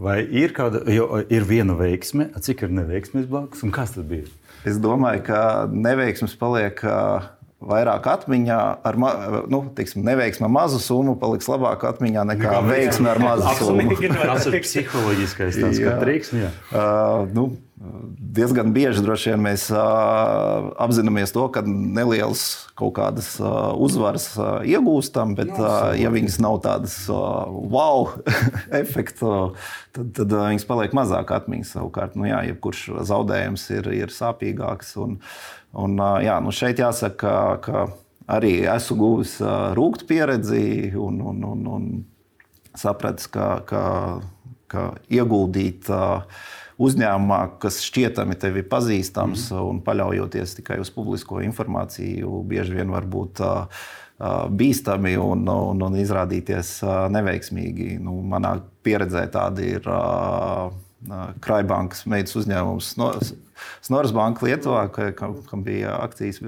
Vai 0.00 0.22
ir 0.24 0.54
kāda, 0.56 0.80
jo 0.88 1.20
ir 1.28 1.44
viena 1.44 1.76
veiksme, 1.76 2.30
cik 2.40 2.64
ir 2.64 2.72
neveiksmes 2.72 3.28
blakus, 3.28 3.60
un 3.66 3.72
kas 3.74 3.92
tad 3.96 4.08
bija? 4.08 4.28
Es 4.68 4.80
domāju, 4.80 5.26
ka 5.28 5.42
neveiksmes 5.68 6.36
paliek. 6.40 6.80
Uh, 6.80 7.28
vairāk 7.68 8.06
atmiņā 8.12 8.58
ar 8.88 8.98
ma, 9.00 9.10
nu, 9.52 9.62
teiksim, 9.76 10.02
neveiksmi 10.06 10.46
ar 10.48 10.52
mazu 10.52 10.80
summu 10.82 11.16
paliks 11.20 11.48
labāk 11.50 11.84
atmiņā 11.92 12.24
nekā 12.32 12.60
veiksmi 12.66 13.10
ar 13.12 13.22
mazu 13.22 13.54
summu. 13.60 13.98
Tas 14.12 14.48
ir 14.50 14.58
psiholoģiskais 14.64 15.60
triks. 16.02 16.32
Uh, 16.34 17.28
nu, 17.34 17.50
diezgan 18.32 18.72
bieži 18.72 19.04
vien 19.04 19.42
mēs 19.44 19.68
uh, 19.74 20.72
apzināmies 20.80 21.34
to, 21.34 21.46
ka 21.52 21.62
nelielas 21.66 22.66
kaut 22.78 22.94
kādas 22.96 23.34
uh, 23.42 23.72
uzvaras 23.76 24.30
uh, 24.38 24.64
iegūstam, 24.64 25.36
bet, 25.38 25.52
uh, 25.58 25.92
ja 25.98 26.10
viņas 26.12 26.40
nav 26.42 26.60
tādas 26.64 26.96
uh, 27.12 27.48
wow 27.48 28.14
efekta, 28.82 29.52
tad, 29.92 30.12
tad 30.16 30.32
uh, 30.32 30.46
viņas 30.48 30.68
paliek 30.68 30.96
mazāk 30.96 31.34
atmiņas. 31.36 31.74
Savukārt, 31.76 32.16
nu, 32.16 32.26
jā, 32.30 32.40
jebkurš 32.50 32.86
zaudējums 33.12 33.68
ir, 33.76 33.92
ir 34.04 34.14
sāpīgāks. 34.14 34.96
Un, 35.02 35.18
uh, 35.20 35.62
Un, 35.72 35.96
jā, 36.20 36.36
nu 36.44 36.52
šeit 36.52 36.80
jāsaka, 36.82 37.34
ka 37.64 37.86
arī 38.32 38.58
esmu 38.68 38.96
guvis 39.00 39.38
rūkstu 39.76 40.08
pieredzi 40.10 40.64
un, 41.00 41.20
un, 41.32 41.44
un, 41.48 41.62
un 41.76 41.86
sapratis, 42.76 43.30
ka, 43.32 43.62
ka, 43.68 43.84
ka 44.68 44.84
ieguldīt 45.08 45.88
uzņēmumā, 46.82 47.40
kas 47.62 47.80
šķietami 47.86 48.36
tev 48.40 48.58
ir 48.60 48.68
pazīstams 48.70 49.48
mm. 49.52 49.64
un 49.70 49.80
paļaujoties 49.86 50.56
tikai 50.60 50.80
uz 50.82 50.90
publisko 50.94 51.42
informāciju, 51.44 52.42
bieži 52.48 52.78
vien 52.78 52.92
var 52.92 53.06
būt 53.08 53.42
bīstami 54.22 55.16
un, 55.18 55.46
un, 55.48 55.82
un 55.82 55.98
izrādīties 55.98 56.80
neveiksmīgi. 57.12 57.96
Nu, 58.02 58.20
manā 58.22 58.56
pieredzē 58.86 59.26
tādi 59.32 59.72
ir 59.78 59.88
Krājbankas 61.42 62.04
meitas 62.06 62.36
uzņēmums. 62.38 62.92
No, 63.00 63.08
Snoras 63.82 64.12
Banka 64.14 64.46
Lietuvā, 64.46 64.84
kam, 65.18 65.34
kam 65.48 65.64
bija 65.66 65.96
akcijas 66.04 66.38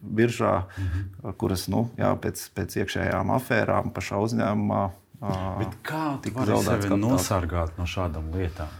biržā, 0.00 0.54
-hmm. 0.70 1.34
kuras 1.38 1.66
nu, 1.72 1.88
jā, 1.98 2.14
pēc, 2.22 2.46
pēc 2.54 2.78
iekšējām 2.82 3.34
afērām 3.34 3.90
pašā 3.94 4.22
uzņēmumā. 4.22 4.86
Bet 5.58 5.78
kā 5.82 6.18
tika 6.22 6.46
zaudēts 6.46 6.90
nosargāt 6.94 7.78
no 7.78 7.86
šādām 7.88 8.30
lietām? 8.34 8.70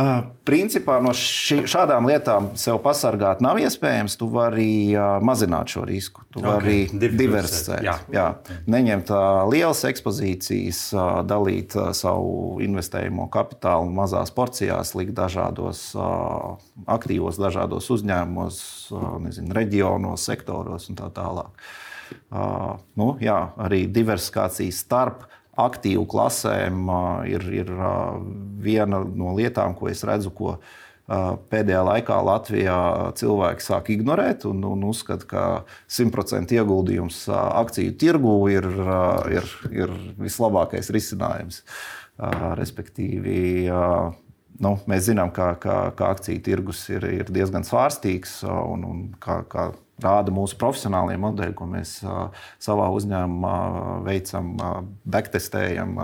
Uh, 0.00 0.20
principā 0.46 0.94
no 1.02 1.10
ši, 1.16 1.64
šādām 1.68 2.06
lietām 2.08 2.46
sev 2.58 2.78
pasargāt 2.84 3.42
nav 3.44 3.58
iespējams. 3.60 4.14
Tu 4.20 4.28
vari 4.32 4.68
uh, 4.94 5.18
mazināt 5.24 5.72
šo 5.74 5.82
risku. 5.88 6.22
Tu 6.32 6.40
vari 6.44 6.84
okay. 6.86 7.10
diversificēt. 7.18 7.82
Jā. 7.84 7.96
Jā. 8.14 8.26
Neņemt 8.70 9.10
uh, 9.12 9.42
lielas 9.50 9.82
ekspozīcijas, 9.90 10.80
dalīt 11.28 11.76
savu 11.98 12.60
investējumu 12.64 13.26
kapitālu 13.34 13.90
mazās 13.92 14.32
porcijās, 14.32 14.94
likt 14.96 15.12
dažādos 15.18 15.82
aktīvos, 16.88 17.40
dažādos 17.40 17.90
uzņēmumos, 17.92 18.62
nezinu, 19.26 19.52
reģionos, 19.56 20.24
sektoros 20.30 20.88
un 20.92 21.00
tā 21.02 21.10
tālāk. 21.16 21.66
Nu, 22.98 23.12
jā, 23.22 23.38
arī 23.60 23.84
diversifikācija 23.90 24.74
starp 24.74 25.26
aktīvu 25.66 26.04
klasēm 26.10 26.90
ir, 27.30 27.46
ir 27.62 27.72
viena 28.60 29.02
no 29.04 29.34
lietām, 29.38 29.76
ko 29.78 29.90
es 29.92 30.04
redzu, 30.06 30.32
ko 30.34 30.56
pēdējā 31.50 31.80
laikā 31.82 32.16
Latvijā 32.22 32.78
cilvēki 33.18 33.64
sāk 33.64 33.90
ignorēt 33.90 34.44
un, 34.46 34.62
un 34.68 34.84
uzskata, 34.86 35.26
ka 35.26 35.44
100% 35.90 36.54
ieguldījums 36.54 37.24
akciju 37.34 37.96
tirgū 37.98 38.36
ir, 38.52 38.68
ir, 39.34 39.48
ir 39.74 39.94
vislabākais 40.20 40.92
risinājums. 40.94 41.64
Respektīvi, 42.60 43.66
nu, 44.62 44.74
mēs 44.90 45.08
zinām, 45.08 45.32
ka, 45.34 45.54
ka, 45.58 45.80
ka 45.98 46.12
akciju 46.14 46.44
tirgus 46.46 46.84
ir, 46.92 47.08
ir 47.10 47.32
diezgan 47.32 47.66
svārstīgs 47.66 48.42
un, 48.46 48.84
un 48.86 49.06
kā, 49.18 49.40
kā 49.50 49.70
rāda 50.02 50.32
mūsu 50.34 50.58
profesionālie 50.60 51.16
modeļi, 51.20 51.54
ko 51.58 51.66
mēs 51.70 51.96
savā 52.62 52.88
uzņēmumā 52.96 53.56
veicam, 54.06 54.52
backtestējam 55.04 55.96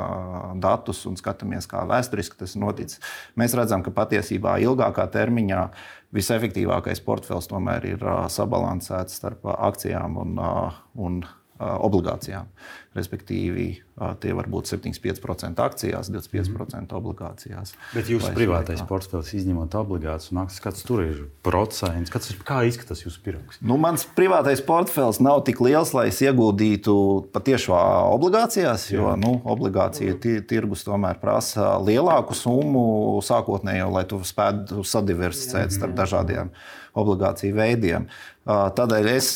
datus 0.62 1.04
un 1.10 1.18
skatāmies, 1.20 1.68
kā 1.70 1.84
vēsturiski 1.88 2.40
tas 2.42 2.56
noticis. 2.60 3.00
Mēs 3.38 3.56
redzam, 3.58 3.84
ka 3.86 3.94
patiesībā 3.94 4.58
ilgākā 4.64 5.08
termiņā 5.14 5.66
visefektīvākais 6.16 7.02
portfels 7.04 7.50
tomēr 7.50 7.90
ir 7.94 8.06
sabalansēts 8.32 9.18
starp 9.20 9.48
akcijām 9.56 10.20
un, 10.22 10.38
un 10.94 11.20
obligācijām. 11.58 12.48
Respektīvi, 12.96 13.66
tie 14.22 14.30
var 14.32 14.46
būt 14.48 14.70
75% 14.70 15.60
akcijās, 15.60 16.08
25% 16.08 16.96
obligācijās. 16.96 17.74
Bet 17.92 18.08
jūsu 18.08 18.30
privātais 18.32 18.80
portfels, 18.88 19.34
izņemot 19.36 19.74
obligācijas 19.76 20.32
un 20.32 20.40
akcijas, 20.46 20.62
kāds 20.64 20.86
tur 20.88 21.02
ir 21.04 21.18
procents, 21.44 22.12
kāds, 22.12 22.32
kā 22.46 22.62
izskatās 22.64 23.04
jūsu 23.04 23.20
pirks? 23.24 23.60
Nu, 23.60 23.76
mans 23.80 24.06
privātais 24.16 24.62
portfels 24.64 25.20
nav 25.20 25.42
tik 25.44 25.60
liels, 25.64 25.92
lai 25.96 26.06
es 26.08 26.22
ieguldītu 26.24 26.96
patiešām 27.36 28.14
obligācijās, 28.16 28.88
jo 28.94 29.12
nu, 29.20 29.34
obligācija 29.44 30.16
tirgus 30.48 30.86
tomēr 30.88 31.20
prasa 31.20 31.74
lielāku 31.82 32.32
summu 32.38 32.86
sākotnēji, 33.26 33.84
lai 33.92 34.06
tu 34.08 34.22
spētu 34.24 34.86
sadiversificēt 34.88 35.76
starp 35.76 35.92
dažādiem 36.00 36.48
obligāciju 36.96 37.60
veidiem. 37.60 38.08
Tādēļ 38.46 39.08
es 39.12 39.34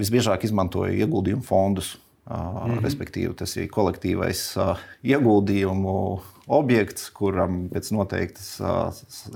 visbiežāk 0.00 0.48
izmantoju 0.48 0.96
ieguldījumu 1.04 1.44
fondus. 1.44 1.96
Mm 2.28 2.36
-hmm. 2.36 2.82
Respektīvi, 2.84 3.34
tas 3.34 3.56
ir 3.56 3.68
kolektīvais 3.72 4.42
ieguldījumu 5.02 6.20
objekts, 6.46 7.10
kuram 7.10 7.68
pēc 7.72 7.92
noteiktas 7.92 8.60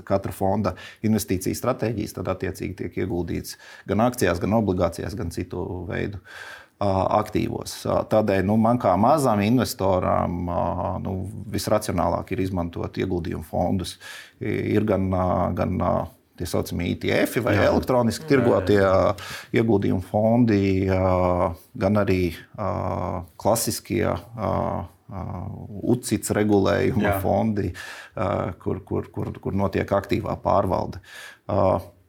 katra 0.05 0.31
fonda 0.31 0.75
investīciju 1.01 1.57
stratēģijas 1.57 2.13
tad 2.13 2.27
attiecīgi 2.27 2.75
tiek 2.75 2.97
ieguldīts 2.97 3.57
gan 3.87 3.99
akcijās, 3.99 4.39
gan 4.39 4.53
obligācijās, 4.53 5.15
gan 5.15 5.31
citu 5.31 5.85
veidu 5.89 6.21
aktīvos. 7.19 7.75
Tādēļ 8.09 8.45
nu, 8.45 8.57
man 8.57 8.79
kā 8.81 8.95
mazam 8.99 9.41
investoram 9.41 10.49
nu, 11.03 11.13
visracionālāk 11.53 12.31
ir 12.31 12.39
izmantot 12.39 12.97
ieguldījumu 12.97 13.43
fondus. 13.43 13.99
Ir 14.39 14.83
gan, 14.83 15.09
gan 15.55 15.79
tie 16.39 16.47
saucamie 16.49 16.93
ETF 16.95 17.41
vai 17.45 17.57
jā. 17.57 17.67
elektroniski 17.69 18.27
tirgotie 18.29 18.81
ieguldījumu 19.53 20.03
fondi, 20.07 20.63
gan 20.87 22.01
arī 22.03 22.23
klasiskie. 23.37 24.07
UCITS 25.13 26.31
regulējuma 26.33 27.03
Jā. 27.03 27.17
fondi, 27.21 27.67
kur, 28.63 28.79
kur, 28.87 29.11
kur, 29.13 29.29
kur 29.43 29.53
notiek 29.53 29.91
aktīvā 29.93 30.33
pārvalde. 30.41 31.03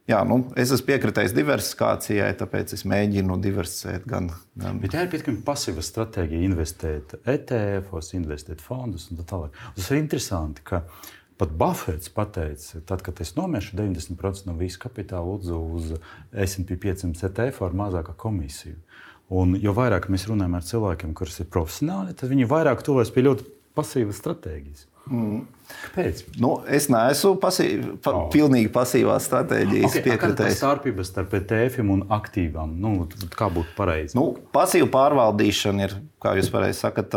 Jā, 0.04 0.18
nu, 0.28 0.36
es 0.60 0.68
esmu 0.68 0.90
piekritējis 0.90 1.32
diversifikācijai, 1.32 2.28
tāpēc 2.36 2.74
es 2.76 2.82
mēģinu 2.88 3.38
diversificēt 3.40 4.04
gan. 4.08 4.26
gan... 4.60 4.80
Bet 4.82 4.92
tā 4.92 5.06
ir 5.06 5.10
pietiekami 5.12 5.40
pasīva 5.46 5.84
stratēģija, 5.84 6.44
investēt 6.44 7.14
ETF, 7.22 7.94
investēt 8.18 8.64
fondus 8.64 9.08
un 9.08 9.22
tā 9.22 9.24
tālāk. 9.30 9.56
Tas 9.78 9.88
ir 9.88 10.02
interesanti, 10.02 10.64
ka 10.68 10.82
pat 11.40 11.50
Buffets 11.58 12.12
pateica, 12.14 12.80
tad, 12.86 13.02
kad 13.02 13.20
es 13.20 13.34
nomešu 13.36 13.76
90% 13.76 14.46
no 14.46 14.54
visa 14.58 14.78
kapitāla 14.84 15.38
uz 15.38 15.92
SP 16.32 16.78
500 16.80 17.28
ETF 17.30 17.64
ar 17.66 17.76
mazāku 17.76 18.14
komisiju. 18.26 18.78
Un 19.34 19.56
jo 19.58 19.72
vairāk 19.74 20.10
mēs 20.12 20.28
runājam 20.28 20.58
ar 20.58 20.66
cilvēkiem, 20.68 21.14
kuriem 21.16 21.42
ir 21.42 21.50
profesionāli, 21.50 22.14
tad 22.14 22.30
viņi 22.30 22.50
vairāk 22.50 22.84
tuvojas 22.84 23.10
pie 23.14 23.24
ļoti 23.24 23.46
pasīvas 23.74 24.20
stratēģijas. 24.20 24.86
Mm. 25.10 25.44
Kāpēc? 25.64 26.20
Nu, 26.40 26.50
es 26.68 26.86
neesmu 26.92 27.34
pasīv, 27.40 27.84
pa, 28.04 28.12
oh. 28.12 28.26
pilnīgi 28.32 28.68
pasīvā 28.72 29.16
stratēģijā. 29.22 29.88
Okay, 29.88 30.16
Kāda 30.20 30.48
ir 30.48 30.56
starpība 30.56 31.04
starp 31.06 31.32
ETF 31.38 31.80
un 31.94 32.02
aktīvām? 32.12 32.74
Nu, 32.80 32.92
kā 33.32 33.48
būtu 33.52 33.72
pareizi? 33.76 34.16
Nu, 34.16 34.26
pasīva 34.54 34.90
pārvaldīšana 34.92 35.86
ir, 35.86 35.96
kā 36.22 36.34
jūs 36.38 36.50
pareizi 36.52 36.82
sakat, 36.84 37.16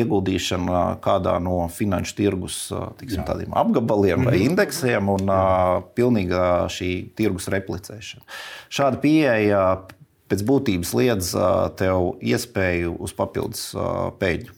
ieguldīšana 0.00 0.82
kādā 1.04 1.38
no 1.42 1.62
finanšu 1.72 2.16
tirgus 2.20 2.58
tiksim, 3.00 3.24
apgabaliem 3.56 4.24
vai 4.24 4.36
mm 4.36 4.42
-hmm. 4.42 4.50
indeksiem 4.50 5.08
un 5.08 5.32
Jā. 5.32 5.82
pilnīga 5.96 6.42
šī 6.72 6.90
tirgus 7.16 7.48
replicēšana. 7.48 8.24
Šāda 8.68 9.00
pieeja 9.00 9.62
pēc 10.28 10.44
būtības 10.44 10.94
liedz 10.94 11.32
tev 11.76 12.12
iespēju 12.20 12.96
uz 12.98 13.12
papildus 13.12 13.72
peļņu. 14.20 14.52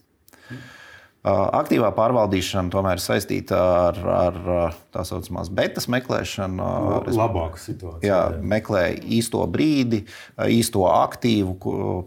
Aktīvā 1.27 1.89
pārvaldīšana 1.97 2.71
tomēr 2.71 3.01
ir 3.01 3.03
saistīta 3.03 3.59
ar, 3.89 3.97
ar 4.07 4.37
tā 4.95 5.03
saucamās 5.05 5.51
betas 5.51 5.89
meklēšanu. 5.91 6.69
Labāku 7.11 7.59
situāciju. 7.59 8.07
Jā, 8.07 8.21
meklē 8.39 8.85
īsto 9.19 9.43
brīdi, 9.51 10.05
īsto 10.47 10.85
aktīvu, 10.87 11.57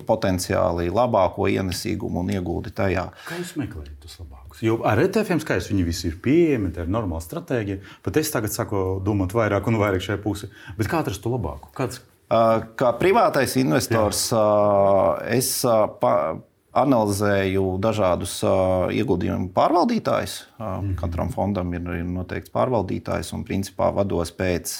potenciāli 0.07 0.87
labāko 0.95 1.49
ienesīgumu 1.51 2.23
un 2.23 2.31
ieguldi 2.37 2.71
tajā. 2.77 3.09
Kā 3.27 3.39
jūs 3.41 3.57
meklējat 3.59 3.97
tos 4.01 4.15
labākus? 4.23 4.61
Jo 4.63 4.79
ar 4.87 5.01
ETF 5.03 5.43
skaidrs, 5.43 5.67
viņi 5.73 5.87
visi 5.87 6.07
ir 6.07 6.15
pieejami, 6.23 6.71
tā 6.75 6.85
ir 6.85 6.93
normāla 6.95 7.23
stratēģija. 7.25 7.81
Pat 8.07 8.21
es 8.21 8.31
tagad 8.31 8.55
saku 8.55 9.01
domāt 9.03 9.35
vairāk 9.35 9.67
un 9.67 9.81
vairāk 9.81 10.07
šajā 10.07 10.21
pusē. 10.23 10.49
Bet 10.79 10.89
kā 10.91 11.03
atrast 11.03 11.23
to 11.25 11.33
labāko? 11.35 11.73
Kāds... 11.75 11.99
Kā 12.31 12.93
privātais 12.95 13.57
investors, 13.59 14.29
Jā. 14.31 14.39
es 15.35 15.49
pa, 15.99 16.11
analizēju 16.77 17.65
dažādus 17.83 18.37
uh, 18.47 18.87
ieguldījumu 18.95 19.51
pārvaldītājus. 19.55 20.37
Uh, 20.55 20.77
mm. 20.79 20.95
Katram 21.01 21.31
fondam 21.33 21.73
ir, 21.75 21.83
ir 21.99 22.07
noteikts 22.07 22.53
pārvaldītājs 22.53 23.33
un 23.35 23.43
principā 23.47 23.91
vados 23.95 24.31
pēc, 24.35 24.73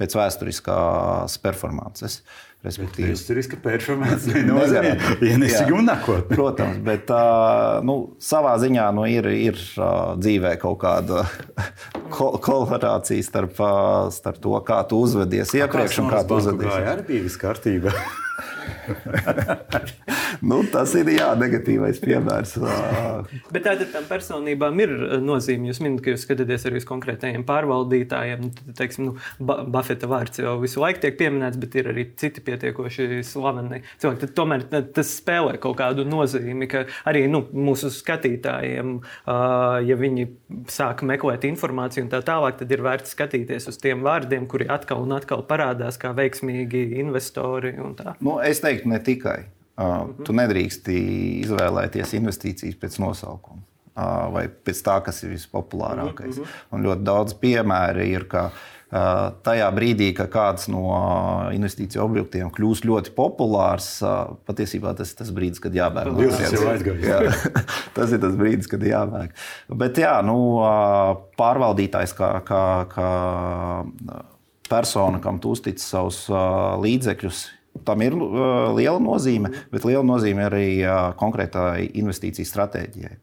pēc 0.00 0.16
vēsturiskās 0.16 1.36
performances. 1.44 2.22
Respektīvi, 2.66 3.12
vēsturiska 3.12 3.58
performance 3.62 4.30
nenozīmē 4.32 4.94
ienesīgumu 5.22 5.84
nākotnē. 5.86 6.32
Protams, 6.32 6.80
bet 6.86 7.12
uh, 7.14 7.84
nu, 7.86 7.98
savā 8.22 8.56
ziņā 8.62 8.88
nu, 8.96 9.04
ir, 9.12 9.28
ir 9.28 9.60
uh, 9.76 10.16
dzīvē 10.18 10.56
kaut 10.62 10.80
kāda 10.82 11.26
korelācija 12.16 13.28
starp, 13.28 13.60
uh, 13.60 14.08
starp 14.14 14.40
to, 14.42 14.56
kā 14.66 14.80
tu 14.88 15.04
uzvedies 15.04 15.52
iepriekš 15.60 16.00
un 16.02 16.10
kā 16.16 16.24
tu 16.26 16.40
uzvedies. 16.40 16.72
Tā 16.72 16.96
arī 16.96 17.06
bija 17.12 17.28
viss 17.28 17.44
kārtībā. 17.44 17.94
nu, 20.50 20.60
tas 20.72 20.94
ir 20.98 21.10
jā, 21.14 21.28
negatīvais 21.38 22.00
piemērs. 22.02 22.56
Bet 23.54 23.66
tātad 23.66 23.90
tam 23.94 24.06
personībām 24.08 24.82
ir 24.84 24.94
nozīme. 25.24 25.70
Jūs 25.70 25.82
minat, 25.84 26.02
ka 26.04 26.14
jūs 26.14 26.26
skatāties 26.26 26.66
arī 26.68 26.80
uz 26.80 26.88
konkrētajiem 26.88 27.46
pārvaldītājiem. 27.48 28.46
Nu, 28.46 28.74
teiksim, 28.76 29.10
nu, 29.10 29.16
Buffeta 29.40 30.08
vārds 30.10 30.42
jau 30.42 30.56
visu 30.62 30.82
laiku 30.82 31.02
tiek 31.04 31.18
pieminēts, 31.18 31.60
bet 31.62 31.76
ir 31.78 31.90
arī 31.92 32.06
citi 32.20 32.42
pietiekoši 32.46 33.22
slaveni 33.26 33.82
cilvēki. 34.00 34.22
Tad 34.24 34.34
tomēr 34.36 34.66
tas 34.96 35.12
spēlē 35.18 35.56
kaut 35.62 35.78
kādu 35.80 36.06
nozīmi, 36.08 36.68
ka 36.70 36.84
arī 37.08 37.26
nu, 37.30 37.42
mūsu 37.56 37.90
skatītājiem, 37.94 38.96
ja 39.26 39.98
viņi 39.98 40.28
sāk 40.72 41.02
meklēt 41.06 41.46
informāciju 41.48 42.06
un 42.06 42.12
tā 42.12 42.22
tālāk, 42.26 42.58
tad 42.60 42.72
ir 42.72 42.84
vērts 42.84 43.14
skatīties 43.16 43.70
uz 43.70 43.80
tiem 43.82 44.04
vārdiem, 44.06 44.46
kuri 44.50 44.68
atkal 44.72 45.04
un 45.04 45.16
atkal 45.16 45.44
parādās 45.48 45.98
kā 46.00 46.12
veiksmīgi 46.16 46.84
investori. 47.02 47.74
Nu, 47.76 48.38
es 48.44 48.60
teiktu, 48.64 48.75
ne 48.84 49.00
tikai. 49.00 49.38
Uh, 49.76 50.12
tu 50.24 50.32
nedrīkst 50.32 50.86
izvēlēties 50.88 52.14
investīcijas 52.16 52.78
pēc 52.80 52.94
nosaukuma 53.02 53.60
uh, 53.60 54.28
vai 54.32 54.46
pēc 54.48 54.80
tā, 54.86 55.00
kas 55.04 55.20
ir 55.24 55.34
vispopulārākais. 55.34 56.38
Mm 56.38 56.42
-hmm. 56.44 56.62
Un 56.70 56.86
ļoti 56.86 57.04
daudz 57.04 57.34
piemēru 57.42 58.06
ir, 58.08 58.24
ka 58.24 58.46
uh, 58.46 58.76
tajā 59.42 59.66
brīdī, 59.74 60.12
kad 60.14 60.30
kāds 60.30 60.68
no 60.68 60.84
investīciju 61.52 62.02
objektiem 62.04 62.50
kļūst 62.50 62.86
ļoti 62.86 63.10
populārs, 63.16 64.02
patiesībā 64.46 64.94
tas 64.96 65.12
ir 65.12 65.18
tas 65.18 65.30
brīdis, 65.30 65.60
kad 65.60 65.74
jābēg 65.74 66.12
no 66.12 66.18
turienes. 66.18 66.52
tas 67.96 68.12
ir 68.12 68.20
tas 68.20 68.34
brīdis, 68.34 68.70
kad 68.70 68.82
jābēg. 68.82 69.30
Bet 69.68 69.98
jā, 69.98 70.22
nu, 70.22 70.38
pārvaldītājs 71.36 72.14
kā, 72.16 72.40
kā, 72.46 72.86
kā 72.94 73.10
persona, 74.68 75.20
kam 75.20 75.38
tu 75.38 75.50
uztic 75.50 75.78
savus 75.78 76.26
līdzekļus, 76.82 77.55
Tam 77.84 78.02
ir 78.04 78.16
uh, 78.16 78.72
liela 78.76 78.98
nozīme, 79.02 79.52
bet 79.72 79.84
liela 79.88 80.04
nozīme 80.06 80.46
arī 80.48 80.66
uh, 80.80 81.12
konkrētai 81.18 81.90
investīciju 82.00 82.48
stratēģijai. 82.48 83.16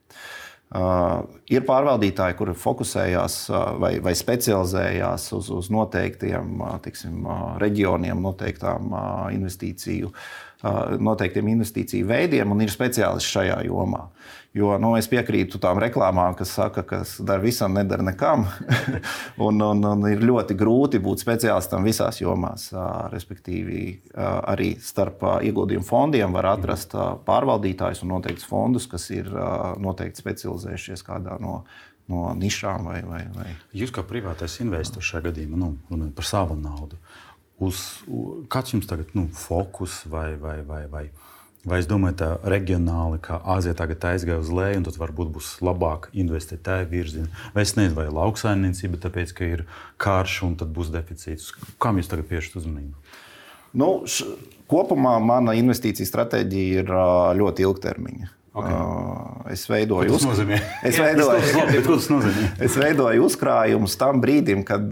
Uh, 0.74 1.28
ir 1.54 1.62
pārvaldītāji, 1.68 2.34
kuri 2.40 2.56
fokusējās 2.58 3.36
uh, 3.52 3.76
vai, 3.78 3.92
vai 4.02 4.16
specializējās 4.18 5.28
uz, 5.38 5.52
uz 5.54 5.70
noteiktiem 5.74 6.64
uh, 6.64 6.80
tiksim, 6.82 7.20
uh, 7.28 7.44
reģioniem, 7.62 8.18
noteiktām 8.26 8.90
uh, 8.90 9.04
investīciju, 9.36 10.10
uh, 10.10 10.96
noteiktiem 10.98 11.52
investīciju 11.54 12.10
veidiem 12.10 12.56
un 12.56 12.66
ir 12.66 12.74
speciālisti 12.74 13.36
šajā 13.36 13.60
jomā. 13.68 14.08
Jo 14.54 14.76
nu, 14.78 14.92
es 15.00 15.08
piekrītu 15.10 15.58
tām 15.58 15.80
reklāmām, 15.82 16.36
kas 16.38 16.52
saka, 16.54 16.84
ka 16.86 17.00
dara 17.26 17.42
visam, 17.42 17.74
nedara 17.74 18.06
nekam. 18.06 18.44
un, 19.48 19.62
un, 19.66 19.82
un 19.90 20.06
ir 20.12 20.22
ļoti 20.22 20.54
grūti 20.58 21.02
būt 21.02 21.24
speciālistam 21.24 21.88
visās 21.88 22.22
jomās. 22.22 22.68
Respektīvi, 23.10 23.80
arī 24.14 24.76
starp 24.78 25.26
ieguldījumu 25.50 25.88
fondiem 25.88 26.38
var 26.38 26.52
atrast 26.52 26.94
pārvaldītājus 27.26 28.04
un 28.06 28.14
noteikts 28.14 28.46
fondus, 28.46 28.86
kas 28.92 29.10
ir 29.16 29.34
noteikti 29.82 30.22
specializējušies 30.22 31.06
kādā 31.08 31.40
no 31.42 31.64
no 32.12 32.34
nišām. 32.36 32.88
Vai, 32.92 33.02
vai, 33.08 33.22
vai. 33.32 33.50
Jūs 33.74 33.94
kā 33.96 34.04
privātais 34.04 34.60
investors 34.60 35.08
šajā 35.08 35.30
gadījumā, 35.30 35.60
nu, 35.60 35.70
runājot 35.88 36.18
par 36.18 36.28
savu 36.28 36.58
naudu, 36.60 37.00
uz, 37.64 37.80
kāds 38.52 38.76
jums 38.76 38.90
tagad 38.90 39.08
ir 39.14 39.22
nu, 39.22 39.30
fokus 39.38 40.02
vai, 40.12 40.34
vai, 40.36 40.58
vai, 40.68 40.84
vai 40.92 41.08
Vai 41.14 41.23
es 41.80 41.88
domāju, 41.88 42.18
tā 42.20 42.30
reģionāli, 42.52 43.22
kā 43.24 43.38
Āzija 43.54 43.76
tagad 43.80 44.04
aizgāja 44.10 44.42
uz 44.44 44.50
leju, 44.52 44.82
un 44.82 44.88
tad 44.88 44.98
varbūt 45.00 45.30
būs 45.38 45.52
labāk 45.64 46.10
investēt 46.12 46.66
tajā 46.68 46.90
virzienā. 46.92 47.30
Vai 47.56 47.64
es 47.64 47.72
nezinu, 47.78 47.96
vai 48.02 48.10
lauksaimniecība, 48.12 49.00
tāpēc, 49.06 49.32
ka 49.38 49.48
ir 49.48 49.64
karš 50.02 50.42
un 50.50 50.58
tad 50.60 50.74
būs 50.76 50.92
deficīts. 50.92 51.54
Kam 51.80 52.02
jūs 52.02 52.12
tagad 52.12 52.28
piešķirat 52.28 52.60
uzmanību? 52.60 53.16
Nu, 53.80 53.90
š, 54.04 54.28
kopumā 54.70 55.16
mana 55.24 55.56
investīcija 55.56 56.10
stratēģija 56.10 56.84
ir 56.84 56.92
ļoti 57.40 57.66
ilgtermiņa. 57.70 58.34
Okay. 58.54 59.54
Es 59.56 59.64
veidoju, 59.66 60.14
uz... 60.14 60.28
es 60.90 61.00
veidoju, 61.00 61.40
labi, 61.58 62.44
es 62.68 62.76
veidoju 62.78 63.24
uzkrājumus 63.26 63.96
tam 63.98 64.20
brīdim, 64.22 64.62
kad 64.68 64.92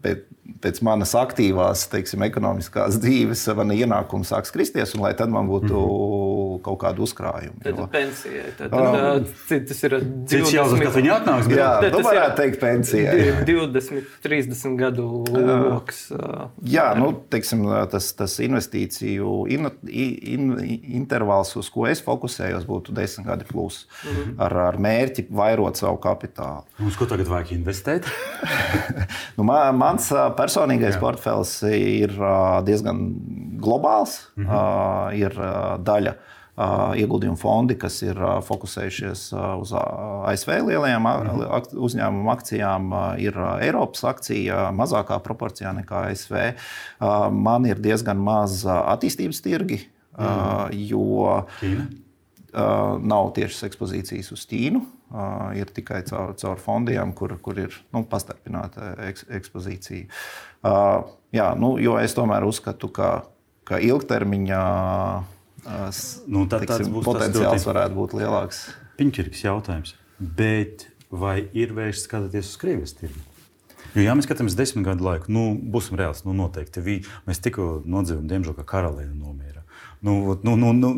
pēc, 0.00 0.22
pēc 0.64 0.80
manas 0.84 1.14
aktīvās, 1.16 1.86
teiksim, 1.92 2.24
ekonomiskās 2.26 2.98
dzīves, 3.00 3.44
mana 3.56 3.76
ienākuma 3.76 4.26
sāks 4.28 4.52
kristies, 4.52 4.94
un 4.96 5.04
lai 5.04 5.12
tad 5.16 5.32
man 5.32 5.48
būtu 5.48 5.72
mm 5.72 5.92
-hmm. 5.92 6.62
kaut 6.64 6.78
kāda 6.82 7.00
uzkrājuma. 7.04 7.56
Tad 7.64 7.78
jo... 7.78 7.86
pensija. 7.92 8.44
Tad, 8.58 8.70
tad, 8.70 9.22
um, 9.22 9.64
tas 9.68 9.82
ir 9.84 9.96
20... 9.96 10.26
cits 10.28 10.52
jautājums, 10.52 10.84
kad 10.84 10.96
viņi 10.98 11.12
atnāks. 11.14 11.48
Jā, 11.48 11.70
tu 11.90 12.02
varētu 12.04 12.36
teikt 12.36 12.60
pensija. 12.60 13.12
20, 13.44 14.02
30 14.24 14.76
gadu 14.76 15.24
loks. 15.32 16.12
Jā, 16.62 16.94
nu, 16.98 17.12
teiksim, 17.30 17.64
tas, 17.90 18.12
tas 18.12 18.38
investīciju 18.40 19.46
in, 19.48 19.70
in, 19.88 20.52
intervāls, 21.00 21.56
uz 21.56 21.70
ko 21.70 21.86
es 21.86 22.02
fokusējos, 22.04 22.66
būtu 22.68 22.92
10 22.92 23.24
gadi 23.24 23.44
plus 23.44 23.86
mm 24.04 24.10
-hmm. 24.10 24.34
ar, 24.38 24.56
ar 24.68 24.78
mērķi 24.78 25.26
vairot 25.30 25.76
savu 25.76 25.96
kapitālu. 25.96 26.64
Uz 26.86 26.96
ko 26.96 27.06
tagad 27.06 27.28
vajag 27.28 27.52
investēt? 27.52 28.04
nu, 29.36 29.44
man, 29.44 29.76
mans 29.76 30.12
personīgais 30.38 30.96
Jā. 30.96 31.00
portfels 31.02 31.56
ir 31.68 32.14
diezgan 32.66 33.02
globāls. 33.62 34.20
Mm 34.36 34.46
-hmm. 34.46 35.14
Ir 35.14 35.32
daļa 35.84 36.14
ieguldījumu 36.94 37.36
fondi, 37.36 37.74
kas 37.74 38.02
ir 38.02 38.18
fokusējušies 38.46 39.22
uz 39.60 39.72
ASV 39.74 40.50
lielajām 40.68 41.02
mm 41.02 41.30
-hmm. 41.30 41.78
uzņēmumu 41.86 42.30
akcijām, 42.30 42.92
ir 43.18 43.34
Eiropas 43.60 44.04
akcija 44.04 44.70
mazākā 44.70 45.18
proporcijā 45.18 45.72
nekā 45.74 46.10
ASV. 46.10 46.36
Man 47.30 47.66
ir 47.66 47.78
diezgan 47.78 48.16
maz 48.16 48.64
attīstības 48.66 49.42
tirgi, 49.42 49.80
mm 50.18 50.70
jo. 50.70 51.44
Ķīna? 51.60 52.03
Uh, 52.54 52.96
nav 53.02 53.32
tiešas 53.36 53.66
ekspozīcijas 53.68 54.30
uz 54.34 54.46
Ķīnu. 54.50 54.80
Uh, 55.14 55.52
ir 55.58 55.70
tikai 55.74 56.00
caur, 56.08 56.32
caur 56.40 56.62
fondiem, 56.62 57.12
kur, 57.14 57.36
kur 57.42 57.58
ir 57.66 57.74
nu, 57.94 58.02
pastarpināta 58.10 58.94
eks, 59.10 59.26
ekspozīcija. 59.40 60.08
Uh, 60.64 61.12
jā, 61.34 61.50
nu, 61.58 61.74
jo 61.82 61.98
es 62.00 62.16
tomēr 62.16 62.46
uzskatu, 62.48 62.90
ka, 62.94 63.10
ka 63.68 63.78
ilgtermiņā 63.82 64.64
nu, 65.64 66.46
tā, 66.50 66.60
tiksim, 66.64 66.96
potenciāls 67.04 67.62
ļoti... 67.62 67.68
varētu 67.70 67.98
būt 67.98 68.16
lielāks. 68.20 68.64
Piņķirīgs 68.98 69.44
jautājums. 69.46 69.94
Bet 70.18 70.88
vai 71.14 71.44
ir 71.56 71.74
vērts 71.76 72.04
skatīties 72.08 72.52
uz 72.52 72.58
Krievijas 72.60 72.96
tirgu? 72.98 73.22
Jo, 73.94 74.02
ja 74.02 74.14
mēs 74.16 74.26
skatāmies 74.26 74.56
desmit 74.58 74.86
gadu 74.88 75.06
laiku, 75.06 75.30
nu, 75.34 75.52
būsim 75.54 75.98
reāli, 75.98 76.18
nu, 76.26 76.34
noteikti. 76.40 76.82
Vi, 76.82 76.96
mēs 77.28 77.40
tikko 77.44 77.84
nodzīvojam, 77.86 78.26
diemžēl, 78.30 78.56
ka 78.58 78.66
karaliene 78.74 79.14
nomira. 79.14 79.62
Nu, 80.04 80.34
nu, 80.44 80.56
nu, 80.60 80.72
nu, 80.76 80.90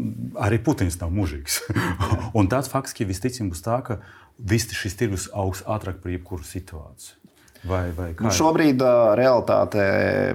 arī 0.42 0.58
Putins 0.62 0.98
nav 0.98 1.12
mūžīgs. 1.14 1.60
un 2.38 2.48
tāds 2.50 2.70
fakts, 2.72 2.96
ka 2.96 3.06
visticamāk 3.06 3.54
būs 3.54 3.62
tā, 3.62 3.78
ka 3.86 4.00
viss 4.36 4.72
šis 4.74 4.98
tirgus 4.98 5.28
augs 5.30 5.62
ātrāk 5.62 6.02
par 6.02 6.10
jebkuru 6.10 6.46
situāciju. 6.46 7.22
Vai, 7.66 7.88
vai 7.96 8.12
nu, 8.20 8.30
šobrīd 8.30 8.82
uh, 8.84 9.14
realitātē 9.18 9.86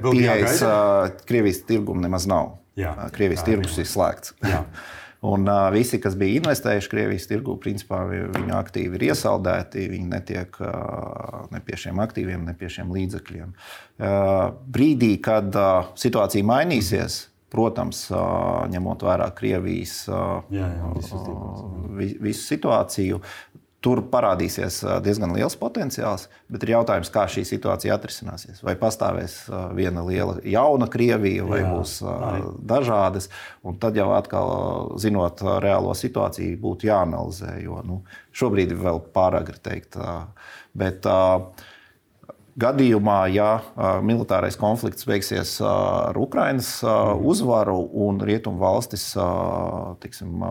pieejas 0.04 0.64
uh, 0.66 1.12
Krievijas 1.28 1.62
tirgum 1.68 2.02
nemaz 2.04 2.26
nav. 2.28 2.58
Jā, 2.80 2.96
Krievijas 3.16 3.46
tirgus 3.48 3.78
ir 3.80 3.88
slēgts. 3.88 4.36
Un 5.22 5.46
uh, 5.46 5.68
visi, 5.70 6.00
kas 6.02 6.16
bija 6.18 6.40
investējuši 6.40 6.90
Krievijas 6.90 7.28
tirgū, 7.30 7.54
principā 7.62 8.00
viņi 8.10 8.56
aktīvi 8.58 8.98
ir 8.98 9.04
iesaldēti. 9.12 9.84
Viņi 9.92 10.08
netiek 10.10 10.58
uh, 10.66 11.44
ne 11.54 11.62
pie 11.62 11.78
šiem 11.78 12.02
aktīviem, 12.02 12.48
ne 12.48 12.56
pie 12.58 12.72
šiem 12.74 12.90
līdzekļiem. 12.96 13.52
Uh, 13.54 14.48
brīdī, 14.66 15.14
kad 15.22 15.54
uh, 15.54 15.92
situācija 16.00 16.48
mainīsies, 16.48 17.20
protams, 17.52 18.06
ņemot 18.72 19.04
vērā 19.08 19.28
Krievijas 19.36 20.06
jā, 20.08 20.68
jā, 20.72 20.92
visu, 20.96 21.20
visu 22.24 22.46
situāciju, 22.48 23.20
Tur 23.82 24.04
parādīsies 24.14 24.76
diezgan 25.02 25.32
liels 25.34 25.56
potenciāls, 25.58 26.28
bet 26.54 26.62
ir 26.62 26.76
jautājums, 26.76 27.10
kā 27.10 27.24
šī 27.34 27.42
situācija 27.50 27.96
atrisināsies. 27.98 28.60
Vai 28.62 28.76
pastāvēs 28.78 29.40
viena 29.74 30.04
liela 30.06 30.36
jauna 30.46 30.86
Krievija, 30.94 31.48
vai 31.50 31.64
Jā, 31.64 31.72
būs 31.74 31.96
arī. 32.06 32.44
dažādas. 32.70 33.32
Un 33.66 33.80
tad 33.82 33.98
jau 33.98 34.12
atkal, 34.14 34.54
zinot 35.02 35.42
reālo 35.66 35.96
situāciju, 35.98 36.60
būtu 36.62 36.92
jāanalizē. 36.92 37.56
Jo 37.66 37.82
nu, 37.88 38.04
šobrīd 38.38 38.76
ir 38.76 38.84
vēl 38.86 39.02
pārāk 39.18 39.50
grūti 39.50 39.66
teikt. 39.72 39.98
Bet, 40.78 41.10
uh, 41.10 41.50
Gadījumā, 42.60 43.20
ja 43.32 43.62
militārais 44.04 44.58
konflikts 44.60 45.06
beigsies 45.08 45.54
ar 45.64 46.18
Ukraiņas 46.20 46.72
uzvaru 47.24 47.78
un 48.04 48.20
rietumu 48.28 48.60
valstis 48.60 49.06
tiksim, 50.04 50.44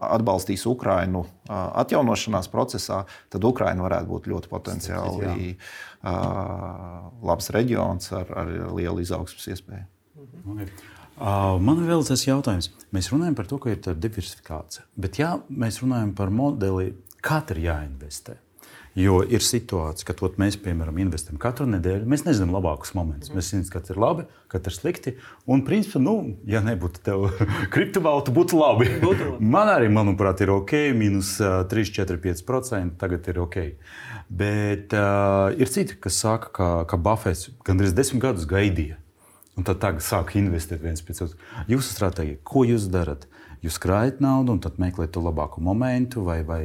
atbalstīs 0.00 0.64
Ukraiņu 0.70 1.24
atjaunošanās 1.52 2.48
procesā, 2.52 3.02
tad 3.28 3.44
Ukraiņa 3.44 3.84
varētu 3.84 4.08
būt 4.14 4.30
ļoti 4.32 4.52
potenciāli 4.54 5.52
labs 7.20 7.52
reģions 7.52 8.12
ar, 8.16 8.32
ar 8.40 8.56
lielu 8.78 9.04
izaugsmas 9.04 9.52
iespēju. 9.52 9.84
Okay. 10.40 10.72
Man 11.20 11.82
ir 11.82 11.90
vēl 11.90 12.00
tas 12.08 12.24
jautājums. 12.24 12.70
Mēs 12.96 13.12
runājam 13.12 13.36
par 13.36 13.48
to, 13.50 13.60
ka 13.60 13.74
ir 13.74 13.80
diversifikācija. 13.92 14.88
Bet, 14.96 15.20
ja 15.20 15.34
mēs 15.52 15.82
runājam 15.84 16.14
par 16.16 16.32
modeli, 16.32 16.94
kā 17.20 17.42
tur 17.44 17.60
jāinvestē, 17.60 18.40
Jo 18.98 19.20
ir 19.22 19.42
situācija, 19.44 20.08
kad 20.08 20.18
ot, 20.26 20.34
mēs, 20.40 20.56
piemēram, 20.58 20.96
investējam 20.98 21.38
katru 21.40 21.66
nedēļu. 21.70 22.08
Mēs 22.10 22.24
nezinām 22.26 22.56
labākus 22.56 22.90
momentus. 22.98 23.30
Mēs 23.30 23.52
zinām, 23.52 23.68
kas 23.70 23.92
ir 23.92 24.00
labi, 24.02 24.24
kas 24.50 24.66
ir 24.66 24.74
slikti. 24.74 25.12
Un, 25.46 25.62
principā, 25.66 26.02
nu, 26.02 26.14
ja 26.50 26.58
nebūtu 26.66 27.04
tev 27.06 27.28
kriptovalūta, 27.74 28.34
būtu 28.34 28.58
labi. 28.58 28.88
Būtu 29.02 29.28
labi. 29.28 29.50
Man 29.54 29.70
arī, 29.70 29.92
manuprāt, 29.94 30.42
ir 30.42 30.50
ok, 30.56 30.74
minus 30.98 31.36
3, 31.38 31.94
4, 32.00 32.18
5%. 32.26 32.98
Tagad 32.98 33.30
ir 33.30 33.38
ok. 33.44 33.60
Bet 34.26 34.98
uh, 34.98 35.54
ir 35.54 35.70
citi, 35.70 35.94
kas 36.02 36.18
saka, 36.26 36.50
ka, 36.54 36.72
ka 36.90 36.98
Buffets 36.98 37.52
gandrīz 37.66 37.94
desmit 37.94 38.26
gadus 38.26 38.50
gaidīja. 38.50 38.98
Un 39.58 39.66
tad 39.66 39.78
tagad 39.82 40.02
sāk 40.02 40.34
investēt 40.40 40.82
viens 40.82 41.02
pēc 41.04 41.26
otra. 41.28 41.64
Jūsu 41.70 41.94
stratēģija, 41.94 42.42
ko 42.46 42.66
jūs 42.66 42.90
darat? 42.90 43.30
Jūs 43.62 43.76
krājat 43.82 44.22
naudu 44.24 44.56
un 44.56 44.62
tad 44.64 44.78
meklējat 44.80 45.12
to 45.14 45.22
labāko 45.22 45.60
momentu, 45.62 46.22
vai, 46.24 46.40
vai 46.48 46.62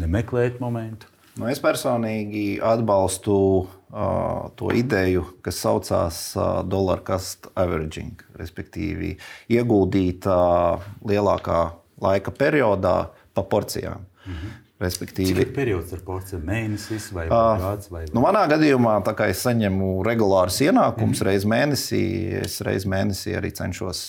nemeklējat 0.00 0.60
momentu? 0.62 1.11
Nu, 1.40 1.46
es 1.48 1.62
personīgi 1.64 2.60
atbalstu 2.60 3.34
uh, 3.62 4.50
to 4.56 4.72
ideju, 4.76 5.24
kas 5.44 5.62
saucās 5.64 6.18
uh, 6.36 6.60
dollar 6.68 7.00
cost 7.06 7.48
averaging, 7.56 8.20
respektīvi 8.36 9.14
ieguldīt 9.52 10.28
uh, 10.28 10.82
lielākā 11.08 11.62
laika 12.02 12.34
periodā 12.36 12.96
pa 13.32 13.42
porcijām. 13.42 14.04
-hmm. 14.24 14.61
Respektīvi, 14.82 15.30
Cik 15.30 15.40
ir 15.44 15.52
periods 15.54 15.92
ar 15.94 16.00
porciju 16.06 16.40
mēnesis 16.46 17.10
vai, 17.14 17.26
uh, 17.28 17.60
gads? 17.60 17.90
Vai... 17.92 18.02
Nu, 18.10 18.22
manā 18.24 18.42
gadījumā, 18.50 18.96
tā 19.06 19.14
kā 19.18 19.28
es 19.30 19.42
saņemu 19.46 19.92
regulārus 20.06 20.58
ienākumus 20.64 21.20
mm 21.22 21.28
reizes 21.28 21.46
mēnesī, 21.52 22.02
es 22.40 22.58
reizes 22.66 22.88
mēnesī 22.90 23.36
arī 23.38 23.52
cenšos, 23.54 24.00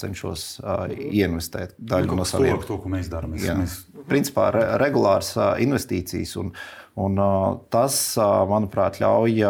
cenšos 0.00 0.44
investēt 0.96 1.74
daļu 1.78 2.16
no 2.16 2.26
saviem 2.28 2.60
to, 2.62 2.70
to, 2.70 2.78
ko 2.84 2.92
mēs 2.94 3.10
darām. 3.12 3.34
Mēs, 3.36 3.48
mēs... 3.58 3.78
Principā 4.08 4.48
re, 4.54 4.64
regulāras 4.80 5.34
uh, 5.36 5.50
investīcijas, 5.60 6.36
un, 6.40 6.54
un 7.04 7.22
tas, 7.74 8.00
manuprāt, 8.48 9.02
ļauj. 9.02 9.42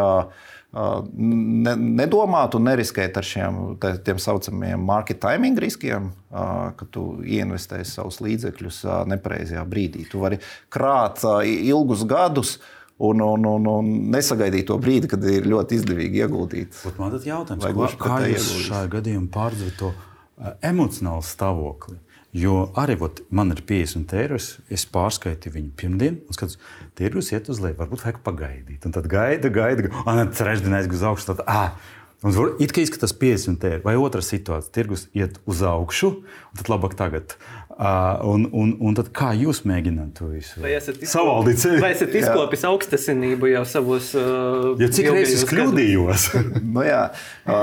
Ne, 0.69 1.71
nedomāt 1.73 2.53
un 2.53 2.67
neriskēt 2.69 3.15
ar 3.17 3.25
šiem 3.25 3.55
tā 3.81 4.13
saucamajiem 4.21 4.83
market 4.85 5.17
timing 5.23 5.57
riskiem, 5.57 6.11
ka 6.29 6.87
tu 6.93 7.05
ieinvestē 7.25 7.79
savus 7.89 8.19
līdzekļus 8.21 8.83
nepareizajā 9.09 9.63
brīdī. 9.65 10.05
Tu 10.11 10.21
vari 10.21 10.37
krāt 10.69 11.25
ilgus 11.45 12.05
gadus. 12.09 12.59
Un, 12.99 13.21
un, 13.23 13.45
un, 13.47 13.67
un 13.71 13.89
nesagaidīt 14.11 14.65
to 14.67 14.75
brīdi, 14.75 15.07
kad 15.07 15.23
ir 15.23 15.45
ļoti 15.47 15.77
izdevīgi 15.77 16.19
ieguldīt. 16.19 16.73
Bet 16.83 16.97
man 16.99 17.13
ir 17.15 17.27
jautājums, 17.29 17.63
kā, 17.63 17.85
kā 18.01 18.17
jūs 18.27 18.49
šajā 18.65 18.89
gadījumā 18.91 19.29
pārdzīvojat 19.31 19.77
to 19.79 19.93
emocionālu 20.67 21.23
stāvokli? 21.23 21.95
Jo 22.35 22.67
arī 22.77 22.93
ot, 23.01 23.23
man 23.33 23.49
ir 23.49 23.63
50 23.65 24.11
eiro, 24.21 24.37
es 24.37 24.83
pārskaitīju 24.93 25.55
viņu 25.55 25.71
pirmdienu, 25.79 26.19
un 26.29 26.37
skatos, 26.37 26.59
tirgus 26.97 27.31
iet 27.33 27.49
uz 27.49 27.57
leju, 27.63 27.79
varbūt 27.79 28.03
vajag 28.05 28.19
pagaidīt. 28.25 28.85
Un 28.85 28.93
tad 28.93 29.07
gaida, 29.09 29.49
gaida, 29.49 29.89
un 30.03 30.21
tad 30.21 30.35
trešdienā 30.37 30.83
aizgāju 30.83 30.99
uz 30.99 31.05
augšu. 31.09 31.31
Tad, 31.31 31.41
ah, 31.49 31.95
Un 32.19 32.35
it 32.59 32.73
kā 32.75 32.83
izskatās 32.83 33.13
50 33.15 33.63
eiro, 33.63 33.83
vai 33.85 33.95
otrā 33.95 34.19
situācija, 34.23 34.73
tirgus 34.75 35.05
iet 35.15 35.37
uz 35.47 35.61
augšu, 35.63 36.09
un 36.19 36.59
tad 36.59 36.67
labāk 36.71 36.97
tagad. 36.99 37.35
Uh, 37.79 38.19
un, 38.27 38.43
un, 38.51 38.73
un 38.83 38.95
tad 38.97 39.07
kā 39.15 39.29
jūs 39.39 39.61
mēģināt 39.63 40.17
to 40.17 40.27
visu 40.33 40.59
savaldīt? 41.07 41.63
Vai 41.79 41.93
esat 41.93 42.17
izkopis 42.19 42.65
augstasinību 42.67 43.53
jau 43.53 43.61
savos? 43.63 44.09
Uh, 44.19 44.73
ja 44.83 44.89
cik 44.91 45.07
reizes 45.15 45.45
es 45.45 45.47
kļūdījos? 45.47 46.27
nu, 46.75 46.83
jā, 46.83 47.05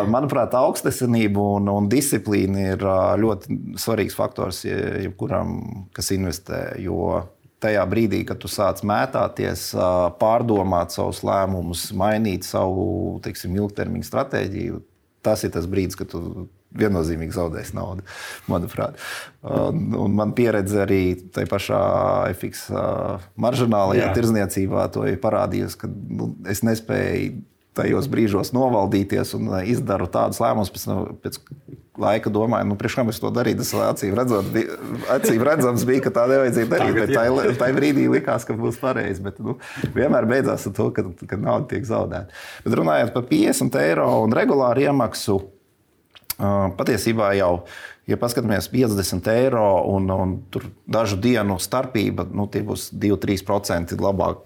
manuprāt, 0.08 0.56
augstasinība 0.56 1.44
un, 1.58 1.68
un 1.68 1.92
disciplīna 1.92 2.70
ir 2.70 2.88
ļoti 3.20 3.60
svarīgs 3.82 4.16
faktors 4.16 4.64
jebkuram, 4.64 5.58
kas 5.92 6.14
investē. 6.16 6.62
Jo 6.80 7.26
tajā 7.66 7.84
brīdī, 7.90 8.22
kad 8.28 8.40
tu 8.42 8.50
sāc 8.50 8.82
mētāties, 8.86 9.68
pārdomāt 10.20 10.94
savus 10.94 11.22
lēmumus, 11.26 11.88
mainīt 11.96 12.46
savu 12.48 13.18
teiksim, 13.24 13.56
ilgtermiņa 13.58 14.10
stratēģiju, 14.10 14.82
tas 15.26 15.42
ir 15.46 15.52
tas 15.54 15.66
brīdis, 15.70 15.98
kad 15.98 16.10
tu 16.12 16.46
viennozīmīgi 16.76 17.34
zaudēs 17.36 17.72
naudu, 17.76 18.04
manuprāt. 18.52 19.00
Un, 19.46 19.90
un 19.96 20.16
man 20.18 20.34
pieredze 20.36 20.82
arī 20.84 21.02
tajā 21.34 21.50
pašā 21.50 21.82
FX 22.34 22.66
maržinālajā 23.40 24.12
tirzniecībā 24.16 24.88
to 24.94 25.06
ir 25.08 25.20
parādījusi, 25.22 25.82
ka 25.82 25.90
nu, 25.90 26.34
es 26.50 26.64
nespēju 26.66 27.44
tajos 27.76 28.08
brīžos 28.10 28.52
novaldīties 28.56 29.34
un 29.38 29.50
izdaru 29.68 30.08
tādus 30.12 30.40
lēmumus, 30.42 30.72
pēc, 30.72 30.86
pēc 31.24 31.40
laika 32.00 32.30
domāju, 32.32 32.68
nu, 32.70 32.76
priekš 32.78 32.98
kam 32.98 33.10
es 33.12 33.20
to 33.20 33.30
darīju. 33.34 33.60
Tas 33.62 33.72
acīm, 33.88 34.14
redzot, 34.18 34.48
acīm 35.16 35.44
redzams 35.46 35.84
bija, 35.88 36.04
ka 36.06 36.12
tā 36.18 36.26
nevajadzēja 36.30 36.70
darīt. 36.72 37.00
Tagad, 37.12 37.36
bet 37.50 37.60
tajā 37.60 37.76
brīdī 37.76 38.06
likās, 38.12 38.46
ka 38.48 38.56
būs 38.58 38.80
pareizi. 38.82 39.24
Bet 39.24 39.40
nu, 39.44 39.56
vienmēr 39.96 40.28
beidzās 40.28 40.68
ar 40.68 40.76
to, 40.76 40.88
ka, 40.96 41.06
ka 41.28 41.40
nauda 41.40 41.70
tiek 41.72 41.86
zaudēta. 41.88 42.36
Bet 42.64 42.78
runājot 42.80 43.12
par 43.16 43.28
50 43.30 43.78
eiro 43.82 44.08
un 44.24 44.36
regulāru 44.36 44.86
iemaksu, 44.86 45.40
patiesībā 46.36 47.32
jau. 47.38 47.52
Ja 48.06 48.14
paskatāmies 48.20 48.68
50 48.70 49.26
eiro 49.32 49.64
un, 49.90 50.04
un 50.14 50.34
dažu 50.86 51.16
dienu 51.18 51.56
starpība, 51.58 52.28
nu, 52.30 52.46
tie 52.46 52.62
būs 52.66 52.92
2-3% 52.94 53.96
labāk 53.98 54.44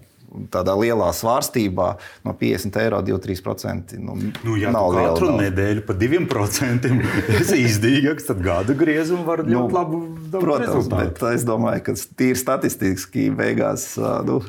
tādā 0.51 0.75
lielā 0.79 1.09
svārstībā 1.15 1.87
no 2.27 2.33
50 2.39 2.79
eiro 2.83 3.01
2-3%. 3.05 3.97
Nu, 3.99 4.15
nu, 4.17 4.55
ja 4.59 4.71
nav 4.73 4.91
liela. 4.93 5.11
Katru 5.13 5.31
nav. 5.33 5.43
nedēļu 5.47 5.85
pa 5.87 5.97
2% 5.97 6.89
ir 6.91 7.53
izdevīgāks, 7.65 8.29
tad 8.29 8.41
gada 8.45 8.75
griezumu 8.77 9.25
var 9.27 9.43
ļoti 9.45 9.57
nu, 9.57 9.67
labu 9.75 10.01
Protams, 10.31 10.67
rezultātu. 10.69 11.11
bet 11.11 11.23
es 11.35 11.45
domāju, 11.47 11.85
ka 11.89 11.97
tīri 12.21 12.39
statistiski 12.39 13.29
beigās. 13.35 13.93
Nu, 14.27 14.41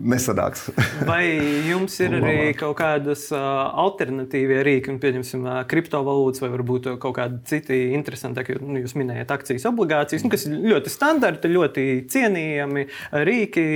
nesanāks. 0.00 0.68
vai 1.10 1.24
jums 1.68 1.96
ir 2.02 2.16
arī 2.18 2.36
kaut 2.58 2.78
kādas 2.80 3.26
alternatīvie 3.34 4.60
rīki, 4.66 4.92
un, 4.92 5.00
pieņemsim, 5.02 5.46
kriptovalūtas 5.70 6.42
vai 6.44 6.50
varbūt 6.54 6.90
kaut 7.02 7.16
kādi 7.18 7.40
citi 7.50 7.80
interesantāki, 7.96 8.58
nu, 8.62 8.80
jūs 8.82 8.96
minējāt 8.98 9.34
akcijas 9.34 9.68
obligācijas, 9.70 10.24
nu, 10.24 10.32
kas 10.32 10.46
ir 10.48 10.56
ļoti 10.72 10.92
standarti, 10.92 11.52
ļoti 11.52 11.86
cienījami 12.10 12.86
rīki, 13.28 13.66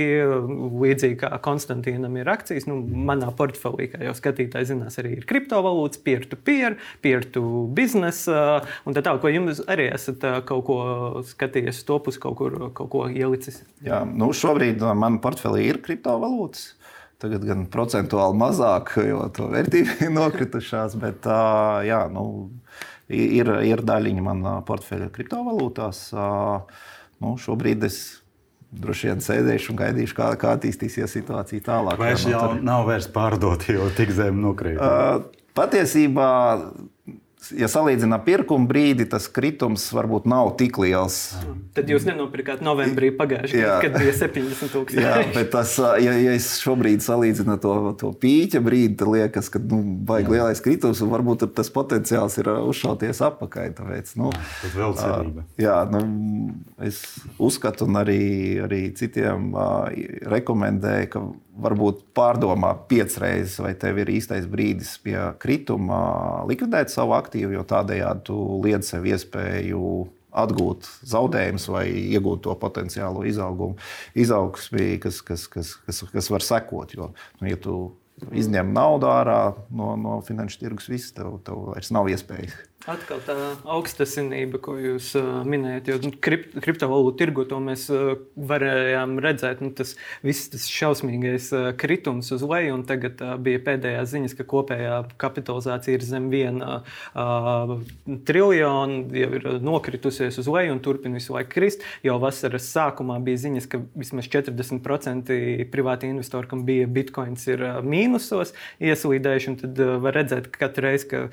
līdzīgi 0.85 1.19
kā 1.21 1.31
Konstantīnam 1.45 2.15
ir 2.19 2.29
akcijas. 2.31 2.67
Nu, 2.69 2.79
manā 2.81 3.29
portfelī, 3.35 3.89
kā 3.93 4.01
jau 4.07 4.15
skatītāji 4.17 4.71
zinās, 4.73 4.97
arī 5.01 5.19
ir 5.19 5.29
kriptovalūtas, 5.29 6.01
peer-to-peer, 6.05 6.79
peer-to-business 7.05 8.25
un 8.29 8.97
tā 8.97 9.05
tālāk. 9.05 9.23
Vai 9.25 9.35
jums 9.35 9.61
arī 9.71 9.89
esat 9.93 10.23
kaut 10.47 10.65
ko 10.67 10.79
skatījies 11.25 11.83
to 11.87 11.99
pusi, 12.03 12.21
kaut 12.21 12.37
kur 12.39 12.57
kaut 12.75 12.89
ko 12.91 13.05
ielicis? 13.09 13.61
Jā, 13.85 14.01
nu 14.07 14.31
šobrīd 14.35 14.81
man 14.97 15.19
portfelī 15.23 15.67
ir 15.69 15.81
kriptovalūtas. 15.85 16.73
Tagad 17.21 17.45
gan 17.47 17.63
procentuāli 17.71 18.35
mazāk, 18.37 18.97
jo 19.07 19.23
to 19.35 19.47
vērtība 19.53 19.95
ir 20.03 20.11
nokritušās. 20.19 20.97
Bet 20.99 21.29
jā, 21.87 22.01
nu, 22.11 22.25
ir, 23.07 23.53
ir 23.65 23.85
daļiņa 23.87 24.25
manā 24.25 24.57
portfeļa 24.67 25.09
kriptovalūtās. 25.15 26.09
Nu, 27.23 27.37
šobrīd 27.39 27.87
es 27.87 27.99
droši 28.75 29.11
vien 29.11 29.23
sēdēšu 29.23 29.71
un 29.71 29.79
gaidīšu, 29.79 30.17
kā, 30.17 30.33
kā 30.39 30.55
attīstīsies 30.57 31.15
situācija 31.15 31.63
tālāk. 31.69 31.99
Vai 32.01 32.11
šī 32.19 32.33
jau 32.33 32.49
nav 32.59 32.85
vairs 32.89 33.07
pārdota, 33.11 33.71
jo 33.77 33.87
tik 33.95 34.11
zem 34.15 34.41
nokrīt? 34.43 34.79
Uh, 34.81 35.23
patiesībā 35.55 36.29
ja 37.53 37.67
salīdzinām 37.69 38.23
pirkuma 38.25 38.67
brīdi, 38.69 39.05
tas 39.09 39.27
kritums 39.31 39.85
varbūt 39.93 40.25
nav 40.29 40.53
tik 40.59 40.79
liels. 40.81 41.17
Tad 41.75 41.89
jūs 41.91 42.07
nenopirkāt 42.07 42.63
novembrī 42.65 43.11
pagājušajā 43.17 43.67
gadā, 43.67 43.77
kad 43.83 43.97
bija 44.01 44.15
70 44.17 44.73
tūkstoši. 44.73 45.03
Jā, 45.03 45.19
bet 45.35 45.51
tas, 45.53 45.75
ja, 46.01 46.15
ja 46.17 46.35
es 46.37 46.49
šobrīd 46.63 47.05
salīdzinu 47.05 47.57
to, 47.61 47.75
to 48.01 48.11
pīķa 48.21 48.61
brīdi, 48.65 48.97
tad 49.01 49.11
liekas, 49.13 49.51
ka 49.53 49.61
nu, 49.61 49.81
vajag 50.09 50.33
lielais 50.35 50.63
kritums, 50.65 51.03
un 51.05 51.13
varbūt 51.13 51.47
tas 51.57 51.71
potenciāls 51.73 52.39
ir 52.41 52.51
uzšauties 52.55 53.21
apakaļ. 53.29 53.73
Tāpēc, 53.79 54.13
nu, 54.21 54.33
tas 54.33 54.75
vēl 54.75 54.97
cerība. 54.99 55.47
Jā, 55.61 55.79
nu, 55.91 56.03
es 56.85 57.01
uzskatu, 57.37 57.89
un 57.89 58.01
arī, 58.01 58.21
arī 58.65 58.83
citiem 58.97 59.51
rekomendēju, 60.31 61.11
ka 61.13 61.25
varbūt 61.61 62.03
pārdomā 62.17 62.73
piecas 62.89 63.17
reizes, 63.21 63.55
vai 63.63 63.73
tev 63.79 64.01
ir 64.03 64.11
īstais 64.15 64.47
brīdis 64.49 64.95
pie 65.03 65.17
krituma 65.41 66.43
likvidēt 66.49 66.91
savu 66.93 67.15
aktīvu, 67.17 67.55
jo 67.57 67.65
tādējādi 67.67 68.25
tu 68.27 68.37
liedz 68.65 68.91
sev 68.91 69.07
iespēju 69.09 69.81
atgūt 70.35 70.87
zaudējumus 71.07 71.69
vai 71.71 71.85
iegūt 71.87 72.43
to 72.43 72.55
potenciālo 72.59 73.23
izaugumu, 73.27 73.79
izaugsmī, 74.19 74.95
kas, 75.03 75.21
kas, 75.23 75.47
kas, 75.51 75.75
kas, 75.85 76.03
kas 76.11 76.31
var 76.33 76.43
sekot. 76.43 76.95
Jo, 76.97 77.13
nu, 77.39 77.47
ja 77.47 77.59
tu 77.61 77.77
izņem 78.35 78.73
naudu 78.75 79.07
ārā 79.11 79.39
no, 79.71 79.93
no 79.99 80.19
finanšu 80.27 80.59
tirgus, 80.61 80.91
viss 80.91 81.15
tev, 81.15 81.37
tev 81.47 81.69
vairs 81.71 81.91
nav 81.95 82.11
iespējas 82.11 82.59
Atkal 82.85 83.17
tā 83.25 83.33
augstasinība, 83.65 84.59
ko 84.61 84.75
jūs 84.77 85.07
uh, 85.17 85.39
minējat, 85.49 85.87
jo 85.89 85.95
nu, 86.03 86.11
kript, 86.21 86.51
kriptovalūtu 86.61 87.17
tirgu 87.17 87.45
to 87.49 87.57
mēs 87.63 87.87
uh, 87.89 88.11
varējām 88.37 89.15
redzēt. 89.25 89.63
Nu, 89.65 89.71
tas 89.73 89.95
viss 90.21 90.51
tas 90.53 90.67
šausmīgais 90.69 91.47
uh, 91.57 91.69
kritums 91.81 92.29
uz 92.35 92.43
leju, 92.45 92.75
un 92.77 92.83
tagad 92.85 93.23
uh, 93.25 93.31
bija 93.41 93.63
pēdējā 93.65 94.03
ziņas, 94.11 94.35
ka 94.37 94.45
kopējā 94.51 94.99
kapitalizācija 95.21 95.97
ir 95.97 96.05
zem 96.05 96.27
viena 96.29 96.75
uh, 96.83 97.73
triljona, 98.29 98.99
jau 99.17 99.31
ir 99.39 99.49
nokritusies 99.65 100.37
uz 100.43 100.51
leju 100.53 100.77
un 100.77 100.83
turpina 100.85 101.17
visu 101.17 101.33
laiku 101.33 101.55
krist. 101.55 101.81
Jau 102.05 102.19
vasaras 102.21 102.69
sākumā 102.69 103.17
bija 103.25 103.47
ziņas, 103.47 103.69
ka 103.71 103.81
vismaz 103.97 104.29
40% 104.29 105.33
privāti 105.73 106.13
investori, 106.13 106.51
kam 106.53 106.67
bija 106.69 106.85
bitkoins, 106.85 107.49
ir 107.49 107.65
uh, 107.65 107.81
mīnusos 107.81 108.53
ieslīdējuši, 108.77 109.51
un 109.55 109.59
tad 109.65 109.81
uh, 109.81 109.97
var 110.05 110.21
redzēt, 110.21 110.53
ka 110.53 110.67
katru 110.67 110.85
reizi, 110.91 111.09
ka 111.09 111.25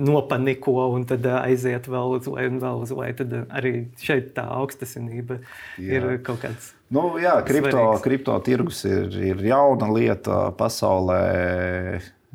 nopaniko 0.00 0.77
un 0.94 1.06
tad 1.08 1.26
aiziet 1.38 1.88
vēl 1.90 2.16
uz 2.18 2.28
leju 2.30 2.52
un 2.54 2.60
vēl 2.62 2.84
uz 2.84 2.92
leju. 2.94 3.16
Tad 3.22 3.34
arī 3.60 3.72
šeit 4.02 4.34
tā 4.36 4.46
augstasinība 4.58 5.40
jā. 5.40 5.98
ir 5.98 6.10
kaut 6.26 6.42
kāds. 6.44 6.72
Nu, 6.94 7.10
jā, 7.20 7.34
kripto, 7.44 7.82
kripto 8.04 8.36
tirgus 8.44 8.84
ir, 8.88 9.10
ir 9.32 9.42
jauna 9.50 9.90
lieta 9.92 10.46
pasaulē. 10.58 11.24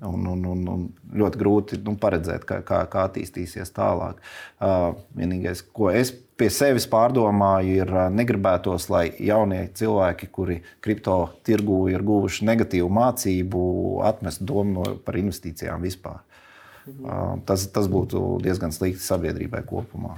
Un, 0.04 0.26
un, 0.28 0.42
un, 0.50 0.64
un 0.68 0.82
ļoti 1.16 1.40
grūti 1.40 1.78
nu, 1.86 1.94
paredzēt, 2.02 2.44
kā, 2.50 2.58
kā, 2.68 2.82
kā 2.92 3.06
attīstīsies 3.08 3.70
tālāk. 3.72 4.18
Uh, 4.60 4.98
vienīgais, 5.16 5.62
ko 5.72 5.88
es 5.96 6.12
pie 6.40 6.50
sevis 6.52 6.88
pārdomāju, 6.90 7.78
ir 7.84 7.94
negribētos, 8.12 8.90
lai 8.92 9.06
jaunie 9.22 9.62
cilvēki, 9.78 10.30
kuri 10.34 10.60
kripto 10.84 11.18
tirgu 11.48 11.86
ir 11.94 12.04
guvuši 12.04 12.48
negatīvu 12.50 12.90
mācību, 12.94 13.64
atmestu 14.10 14.48
domu 14.50 14.88
par 15.06 15.20
investīcijām 15.22 15.86
vispār. 15.86 16.20
Tas, 17.48 17.66
tas 17.72 17.88
būtu 17.92 18.22
diezgan 18.44 18.74
slikti 18.76 19.04
sabiedrībai 19.04 19.64
kopumā. 19.68 20.18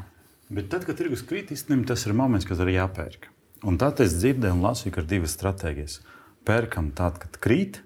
Bet 0.50 0.70
tad, 0.70 0.86
kad 0.86 0.98
tirgus 0.98 1.24
krīt, 1.26 1.52
īstenībā 1.54 1.90
tas 1.94 2.06
ir 2.06 2.14
moments, 2.18 2.46
kad 2.50 2.62
arī 2.62 2.78
jāpērk. 2.78 3.30
Un 3.66 3.80
tad 3.82 4.02
es 4.04 4.14
dzirdēju 4.20 4.58
un 4.58 4.64
lasīju, 4.66 4.94
ka 4.94 5.02
ir 5.02 5.10
divas 5.10 5.34
stratēģijas. 5.38 6.00
Pērkam 6.46 6.92
tad, 6.98 7.18
kad 7.22 7.38
krīt, 7.42 7.82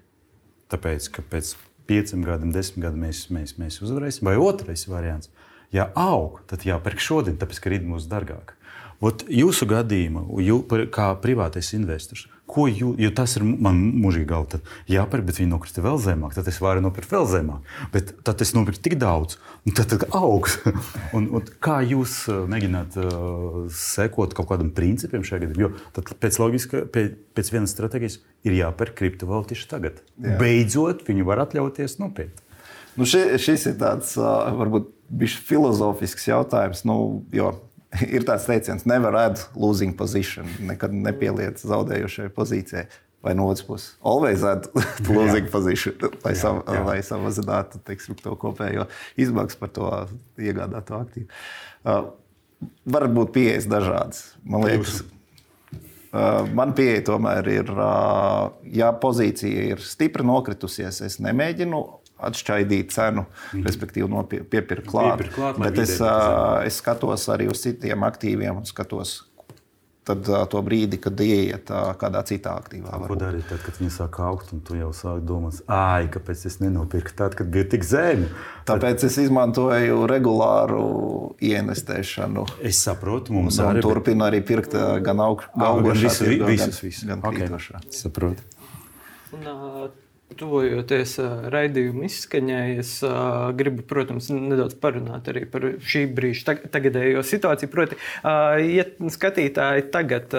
tāpēc, 0.72 1.08
ka 1.14 1.24
pēc 1.24 1.54
pieciem 1.88 2.24
gadiem, 2.26 2.52
desmit 2.54 2.84
gadiem 2.84 3.06
mēs, 3.08 3.22
mēs, 3.32 3.56
mēs 3.60 3.80
uzvarēsim. 3.84 4.28
Vai 4.28 4.36
otrais 4.40 4.84
variants, 4.90 5.30
ja 5.72 5.88
aug, 5.96 6.42
tad 6.50 6.66
jāpērk 6.68 7.00
šodien, 7.00 7.38
tāpēc, 7.40 7.62
ka 7.62 7.72
rīt 7.72 7.86
būs 7.88 8.08
dārgāk. 8.10 8.54
Ot, 9.00 9.22
jūsu 9.32 9.64
gadījumā, 9.64 10.26
jū, 10.44 10.58
kā 10.92 11.06
privātais 11.22 11.70
investors, 11.72 12.26
ko 12.50 12.66
jūs, 12.68 12.98
jo 13.00 13.10
tas 13.16 13.32
ir 13.38 13.44
man 13.48 13.78
mūžīgi 14.02 14.26
galva, 14.28 14.56
tad 14.56 14.90
jāpērk, 14.92 15.24
bet 15.28 15.38
viņi 15.38 15.48
nokrita 15.48 15.84
vēl 15.84 15.96
zemāk, 16.04 16.34
tad 16.36 16.50
es 16.50 16.58
varu 16.60 16.82
nopirkt 16.84 17.14
vēl 17.14 17.24
zemāk. 17.30 17.70
Bet 17.94 18.12
tad 18.26 18.42
es 18.44 18.52
nopirku 18.56 18.82
tik 18.84 18.98
daudz, 19.00 19.38
un 19.64 19.76
tad, 19.78 19.88
tad 19.94 20.04
augs. 20.16 20.58
un, 21.16 21.30
un 21.38 21.48
kā 21.64 21.78
jūs 21.86 22.18
uh, 22.28 22.42
mēģināt 22.50 22.98
uh, 23.00 23.62
sekot 23.72 24.36
kaut 24.36 24.50
kādam 24.52 24.74
principam 24.76 25.24
šajā 25.24 25.46
gadījumā? 25.46 25.64
Jo 25.64 25.96
tad 25.96 26.12
pēc 26.20 26.40
loģiska, 26.42 26.84
pēc, 26.92 27.16
pēc 27.38 27.52
vienas 27.54 27.74
stratēģijas 27.78 28.20
ir 28.50 28.58
jāpērk 28.60 28.98
kriptovalūta 29.00 29.54
tieši 29.54 29.68
tagad. 29.72 30.04
Jā. 30.20 30.36
Beidzot, 30.42 31.06
viņi 31.08 31.24
var 31.30 31.46
atļauties 31.46 31.96
nopirkt. 32.02 32.44
Nu, 32.98 33.08
šis, 33.08 33.38
šis 33.40 33.70
ir 33.70 33.80
tāds 33.80 34.12
uh, 34.20 34.50
varbūt 34.60 34.92
filozofisks 35.48 36.28
jautājums. 36.28 36.84
Nu, 36.84 37.24
jo 37.32 37.54
ir 38.16 38.26
tāds 38.26 38.46
teiciens, 38.48 38.86
never 38.88 39.14
add 39.18 39.40
losing 39.58 39.94
position. 39.96 40.48
Nekad 40.66 40.94
nepieliec 40.94 41.62
zaudējošai 41.62 42.30
pozīcijai. 42.36 42.88
Vai 43.20 43.34
no 43.36 43.50
otras 43.52 43.66
puses, 43.68 43.88
always 44.00 44.40
add 44.48 44.64
losing 45.12 45.44
jā. 45.44 45.50
position, 45.52 45.96
lai, 46.22 46.30
jā, 46.32 46.38
sam, 46.40 46.62
jā. 46.64 46.84
lai 46.86 46.94
samazinātu 47.04 47.76
teiksim, 47.84 48.16
to 48.16 48.32
kopējo 48.40 48.86
izmaksu 49.20 49.58
par 49.60 49.72
to 49.76 49.90
iegādāto 50.40 50.96
aktīvu. 51.02 51.28
Uh, 51.84 52.06
var 52.88 53.04
būt 53.12 53.34
pieejas 53.34 53.68
dažādas. 53.68 54.22
Man 54.40 54.64
liekas, 54.64 55.02
uh, 56.14 56.48
man 56.56 56.72
pieeja 56.78 57.04
tomēr 57.10 57.52
ir, 57.52 57.74
uh, 57.76 58.56
ja 58.72 58.88
pozīcija 59.04 59.68
ir 59.74 59.84
stipri 59.84 60.24
nokritusies, 60.24 61.02
es 61.04 61.20
nemēģinu 61.20 61.82
atšķaidīt 62.28 62.92
cenu, 62.94 63.24
mm. 63.54 63.64
respektīvi 63.66 64.10
nopie, 64.10 64.42
piepirkt 64.44 64.88
klāt. 64.90 65.16
Piepirkt 65.16 65.38
klāt 65.38 65.58
Bet 65.62 65.80
es, 65.82 65.96
uh, 66.02 66.60
es 66.66 66.80
skatos 66.82 67.26
arī 67.32 67.50
uz 67.50 67.62
citiem 67.64 68.06
aktīviem 68.06 68.62
un 68.62 68.68
skatos. 68.68 69.20
Tad 70.10 70.24
uh, 70.32 70.42
to 70.48 70.62
brīdi, 70.64 70.96
kad 71.02 71.18
ieiet 71.20 71.68
uh, 71.70 71.90
kādā 72.00 72.22
citā 72.26 72.54
aktīvā. 72.56 72.96
Ko 73.04 73.18
darīt 73.20 73.44
tad, 73.52 73.60
kad 73.66 73.76
viņi 73.78 73.92
sāk 73.94 74.16
augt, 74.24 74.48
un 74.56 74.62
tu 74.64 74.78
jau 74.78 74.88
sāki 74.96 75.26
domāt, 75.28 75.60
ah, 75.70 76.00
kāpēc 76.10 76.46
es 76.48 76.56
nenopirku 76.62 77.12
tad, 77.18 77.36
kad 77.38 77.50
bija 77.52 77.68
tik 77.76 77.84
zemi? 77.86 78.30
Tāpēc 78.68 79.04
es 79.06 79.18
izmantoju 79.26 80.06
regulāru 80.10 80.84
ieinvestēšanu. 81.44 82.46
Es 82.64 82.80
saprotu, 82.86 83.36
mums 83.36 83.60
un, 83.60 83.74
arī. 83.74 83.84
Turpinu 83.84 84.24
arī 84.26 84.40
pirkt 84.46 84.74
gan 85.04 85.20
augošās, 85.20 86.22
gan 86.24 86.48
visus, 86.48 86.80
visus. 86.80 87.04
Gan 87.10 87.20
okay. 87.20 87.44
krītošā. 87.44 87.84
Saprotu. 88.00 88.48
Un, 89.36 89.46
uh, 89.46 90.09
Tuvojoties 90.38 91.16
raidījuma 91.52 92.06
izskaņai, 92.06 92.66
es 92.80 92.92
gribu, 93.58 93.82
protams, 93.88 94.28
nedaudz 94.30 94.76
parunāt 94.80 95.26
arī 95.32 95.42
par 95.50 95.64
šī 95.82 96.04
brīža 96.14 96.56
tagadējo 96.70 97.24
situāciju. 97.26 97.70
Proti, 97.72 97.98
ja 98.22 98.84
skatītāji 99.14 99.88
tagad, 99.94 100.34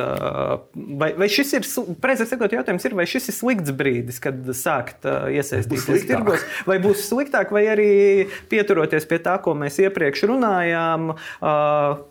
vai, 0.74 1.12
vai 1.20 1.28
šis 1.32 1.54
ir, 1.58 1.68
precīzi 2.02 2.34
sakot, 2.34 2.56
jautājums 2.56 2.88
ir, 2.88 2.96
vai 2.98 3.08
šis 3.10 3.30
ir 3.32 3.38
slikts 3.38 3.76
brīdis, 3.78 4.22
kad 4.24 4.40
sākt 4.58 5.06
iesaistīties 5.08 6.08
tirgos, 6.10 6.46
vai 6.70 6.80
būs 6.84 7.04
sliktāk, 7.10 7.52
vai 7.54 7.66
arī 7.72 7.92
pieturoties 8.52 9.08
pie 9.10 9.20
tā, 9.24 9.38
ko 9.44 9.56
mēs 9.58 9.80
iepriekš 9.84 10.26
runājām, 10.32 11.12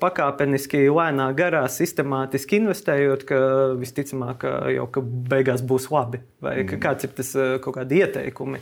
pakāpeniski, 0.05 0.85
lēnā 0.93 1.31
garā, 1.39 1.65
sistemātiski 1.73 2.61
investējot, 2.61 3.27
ka 3.29 3.41
visticamāk 3.81 4.47
jau 4.77 4.87
ka 4.93 5.05
beigās 5.05 5.65
būs 5.65 5.91
labi. 5.93 6.23
Vai 6.41 6.55
mm. 6.63 6.79
kāds 6.81 7.05
ir 7.05 7.13
tas 7.19 7.35
kaut 7.71 7.85
kādi 7.85 8.01
ieteikumi? 8.03 8.61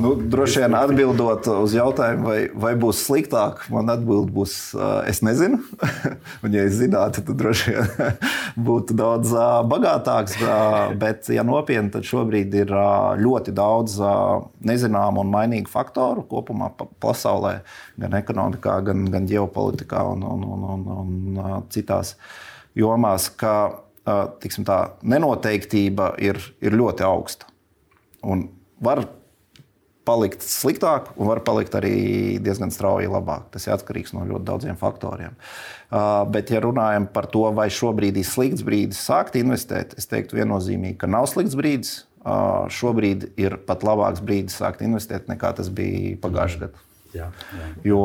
Nu, 0.00 0.14
droši 0.18 0.64
vien 0.64 0.74
atbildot 0.74 1.46
uz 1.54 1.74
jautājumu, 1.76 2.26
vai, 2.26 2.38
vai 2.50 2.72
būs 2.78 3.04
sliktāk, 3.06 3.62
man 3.72 3.90
atbild 3.92 4.30
būs, 4.34 4.54
es 5.08 5.22
nezinu. 5.26 5.60
Un, 6.42 6.54
ja 6.54 6.64
es 6.66 6.76
zinātu, 6.80 7.22
tad 7.26 7.38
droši 7.40 7.74
vien 7.74 8.18
būtu 8.68 8.96
daudz 8.98 9.34
bagātāks. 9.70 10.38
Bet, 11.00 11.30
ja 11.32 11.44
nopietni, 11.46 11.92
tad 11.94 12.06
šobrīd 12.08 12.54
ir 12.62 12.74
ļoti 13.20 13.54
daudz 13.56 13.98
nezināmu 14.66 15.24
un 15.24 15.32
mainīgu 15.32 15.70
faktoru 15.70 16.26
kopumā 16.30 16.72
pasaulē, 17.02 17.60
gan 18.00 18.18
ekonomikā, 18.18 18.80
gan, 18.90 19.06
gan 19.12 19.28
ģeopolitikā 19.30 20.02
un, 20.14 20.26
un, 20.26 20.48
un, 20.50 20.66
un, 20.74 20.90
un 21.44 21.70
citās 21.70 22.16
jomās, 22.78 23.30
ka 23.30 23.54
tā 24.04 24.80
nenoteiktība 25.02 26.14
ir, 26.18 26.40
ir 26.60 26.76
ļoti 26.76 27.06
augsta. 27.06 27.49
Un 28.26 28.48
var 28.82 29.04
palikt 30.08 30.44
sliktāk, 30.44 31.12
un 31.20 31.28
var 31.28 31.42
palikt 31.46 31.74
arī 31.78 31.94
diezgan 32.42 32.72
strauji 32.74 33.10
labāk. 33.10 33.48
Tas 33.54 33.66
ir 33.66 33.74
atkarīgs 33.76 34.14
no 34.16 34.24
ļoti 34.28 34.46
daudziem 34.48 34.78
faktoriem. 34.80 35.36
Uh, 35.90 36.24
bet, 36.32 36.52
ja 36.52 36.62
runājam 36.64 37.08
par 37.12 37.28
to, 37.30 37.44
vai 37.56 37.68
šobrīd 37.72 38.18
ir 38.20 38.26
slikts 38.26 38.64
brīdis 38.66 39.02
sākt 39.06 39.38
investēt, 39.40 39.96
es 40.00 40.08
teiktu 40.10 40.40
viennozīmīgi, 40.40 40.98
ka 41.02 41.10
nav 41.10 41.28
slikts 41.30 41.58
brīdis. 41.58 41.96
Uh, 42.20 42.66
šobrīd 42.68 43.30
ir 43.40 43.56
pat 43.68 43.84
labāks 43.86 44.20
brīdis 44.24 44.58
sākt 44.60 44.82
investēt 44.84 45.30
nekā 45.30 45.54
tas 45.56 45.70
bija 45.72 46.18
pagājušajā 46.20 46.66
gadā. 46.66 46.89
Jā, 47.14 47.26
jā. 47.56 47.66
Jo 47.86 48.00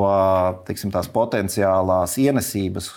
teiksim, 0.66 0.92
tās 0.94 1.10
potenciālās 1.14 2.16
ienesības, 2.22 2.90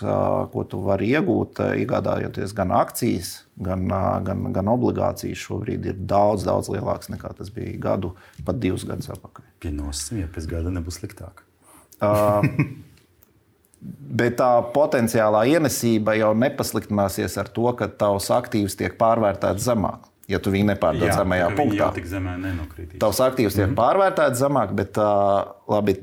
ko 0.53 0.65
tu 0.69 0.81
vari 0.85 1.11
iegūt, 1.13 1.61
iegādājoties 1.83 2.55
gan 2.57 2.73
akcijas, 2.75 3.33
gan, 3.61 3.85
gan, 4.25 4.49
gan 4.55 4.73
obligācijas, 4.73 5.45
šobrīd 5.45 5.85
ir 5.91 6.01
daudz, 6.09 6.47
daudz 6.49 6.71
lielāks 6.73 7.11
nekā 7.13 7.33
tas 7.37 7.53
bija 7.53 7.77
gadu, 7.89 8.15
pat 8.45 8.61
divus 8.61 8.87
gadus 8.89 9.11
atpakaļ. 9.13 9.47
Pienosim, 9.61 10.23
ja 10.23 10.29
pēc 10.33 10.49
gada 10.49 10.73
nebūs 10.73 11.01
sliktāk. 11.01 11.43
Uh, 11.99 12.45
bet 14.19 14.39
tā 14.39 14.51
potenciālā 14.73 15.45
ienesība 15.53 16.17
jau 16.17 16.31
nepasliktināsies 16.37 17.37
ar 17.41 17.51
to, 17.53 17.69
ka 17.77 17.91
tavs 18.01 18.31
aktīvs 18.33 18.79
tiek 18.79 18.97
pārvērtēts 18.99 19.67
zemāk 19.69 20.09
ja 20.29 20.39
tu 20.43 20.53
viņu 20.53 20.69
nepārdod 20.71 21.11
zemajā 21.13 21.49
punktā. 21.57 21.89
Tavs 23.01 23.21
aktīvs 23.25 23.57
tiek 23.57 23.65
mm 23.65 23.73
-hmm. 23.73 23.79
pārvērtēts 23.79 24.43
zemāk, 24.43 24.73
bet 24.77 24.97
uh, 25.01 25.55
labi, 25.67 25.97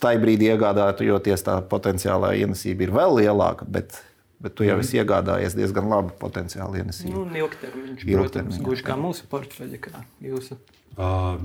tajā 0.00 0.20
brīdī 0.22 0.52
iegādājoties 0.52 1.46
tā 1.46 1.60
potenciālā 1.70 2.34
ienesība 2.42 2.88
ir 2.88 2.94
vēl 2.94 3.20
lielāka. 3.22 3.68
Bet, 3.68 4.02
Bet 4.38 4.54
tu 4.54 4.62
jau 4.62 4.76
mm. 4.76 4.84
esi 4.86 5.00
iegādājies 5.00 5.54
diezgan 5.58 5.88
labu 5.90 6.12
potenciālu 6.20 6.78
ienesību. 6.78 7.24
Nu, 7.26 7.38
ilgtermiņš, 7.40 8.04
protams, 8.06 8.60
gluži 8.62 8.84
kā 8.86 8.94
mūsu 8.94 9.26
portfeļa, 9.26 9.80
kā 9.82 10.04
jūsu. 10.22 10.54
Uh, 10.94 11.40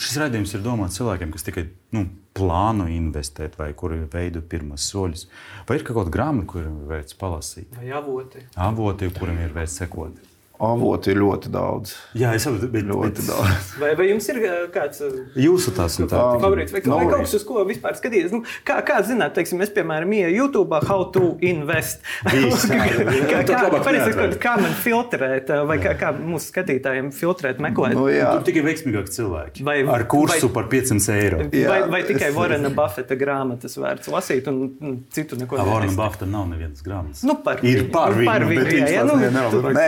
šis 0.00 0.18
raidījums 0.20 0.52
ir 0.56 0.62
domāts 0.64 0.96
cilvēkiem, 1.00 1.32
kas 1.32 1.44
tikai 1.44 1.64
nu, 1.96 2.06
plāno 2.36 2.84
investēt, 2.92 3.56
vai 3.56 3.70
kuri 3.76 4.02
veido 4.12 4.44
pirmos 4.44 4.84
soļus. 4.92 5.24
Vai 5.68 5.78
ir 5.78 5.84
kaut 5.88 6.02
kāda 6.02 6.12
grāmata, 6.12 6.50
kuriem 6.52 6.78
ir 6.82 6.92
vērts 6.92 7.16
palasīt? 7.16 7.72
Vai 7.80 7.88
avoti? 7.96 8.44
Avoti, 8.60 9.08
kuriem 9.16 9.40
ir 9.44 9.56
vērts 9.56 9.80
sekot. 9.80 10.20
Avoti 10.56 11.12
ir 11.12 11.18
ļoti 11.20 11.50
daudz. 11.52 11.92
Jā, 12.16 12.30
es 12.36 12.46
saprotu, 12.46 12.68
bet 12.72 12.86
ļoti 12.88 13.20
bet... 13.20 13.26
daudz. 13.28 13.72
Vai, 13.80 13.90
vai 13.98 14.06
jums 14.08 14.28
ir 14.32 14.38
kāds 14.72 15.02
jūsu 15.36 15.72
tās 15.76 15.98
tā, 16.00 16.20
favorīts, 16.40 16.72
vai, 16.72 16.80
vai 16.80 17.08
kaut 17.10 17.26
kas, 17.26 17.34
uz 17.36 17.44
ko 17.44 17.64
vispār 17.68 17.98
skatīties? 17.98 18.32
Nu, 18.32 18.40
kā, 18.64 18.78
kā 18.86 19.02
zināt, 19.04 19.34
teiksim, 19.36 19.60
es, 19.64 19.72
piemēram, 19.76 20.14
ieju 20.16 20.32
YouTube, 20.32 20.80
how 20.88 21.04
to 21.12 21.34
invest. 21.44 22.00
kā, 22.24 23.42
kā, 23.42 23.42
kā, 23.44 24.28
kā 24.40 24.54
man 24.62 24.72
filtrēt, 24.80 25.52
vai 25.68 25.76
kā, 25.82 25.92
kā 26.00 26.14
mūsu 26.16 26.48
skatītājiem 26.54 27.12
filtrēt, 27.16 27.60
meklēt? 27.60 27.98
Nu, 27.98 28.08
jā. 28.08 28.32
Tur 28.38 28.48
tikai 28.48 28.64
veiksmīgāki 28.70 29.12
cilvēki. 29.18 29.66
Vai, 29.66 29.76
ar 29.92 30.06
kursu 30.08 30.48
vai, 30.48 30.54
par 30.56 30.72
500 30.72 31.18
eiro. 31.20 31.42
Jā, 31.52 31.68
vai, 31.68 31.80
vai 31.98 32.02
tikai 32.08 32.32
Vorena 32.36 32.72
Buffeta 32.72 33.20
grāmatas 33.20 33.76
vērts 33.76 34.08
lasīt 34.12 34.48
un 34.48 35.02
citu 35.12 35.36
neko 35.36 35.60
nedarīt? 35.60 35.74
Vorena 35.74 36.00
Buffeta 36.00 36.32
nav 36.32 36.48
nevienas 36.48 36.84
grāmatas. 36.86 37.24
Nu, 37.28 37.36
par 37.44 37.60
ir 37.66 37.86
par 37.92 38.16
viņu. 38.16 38.30
Par 38.32 38.48
viņu, 38.48 38.66
jā, 38.72 38.90
jā, 38.96 39.06
nu, 39.06 39.20
nē, 39.20 39.86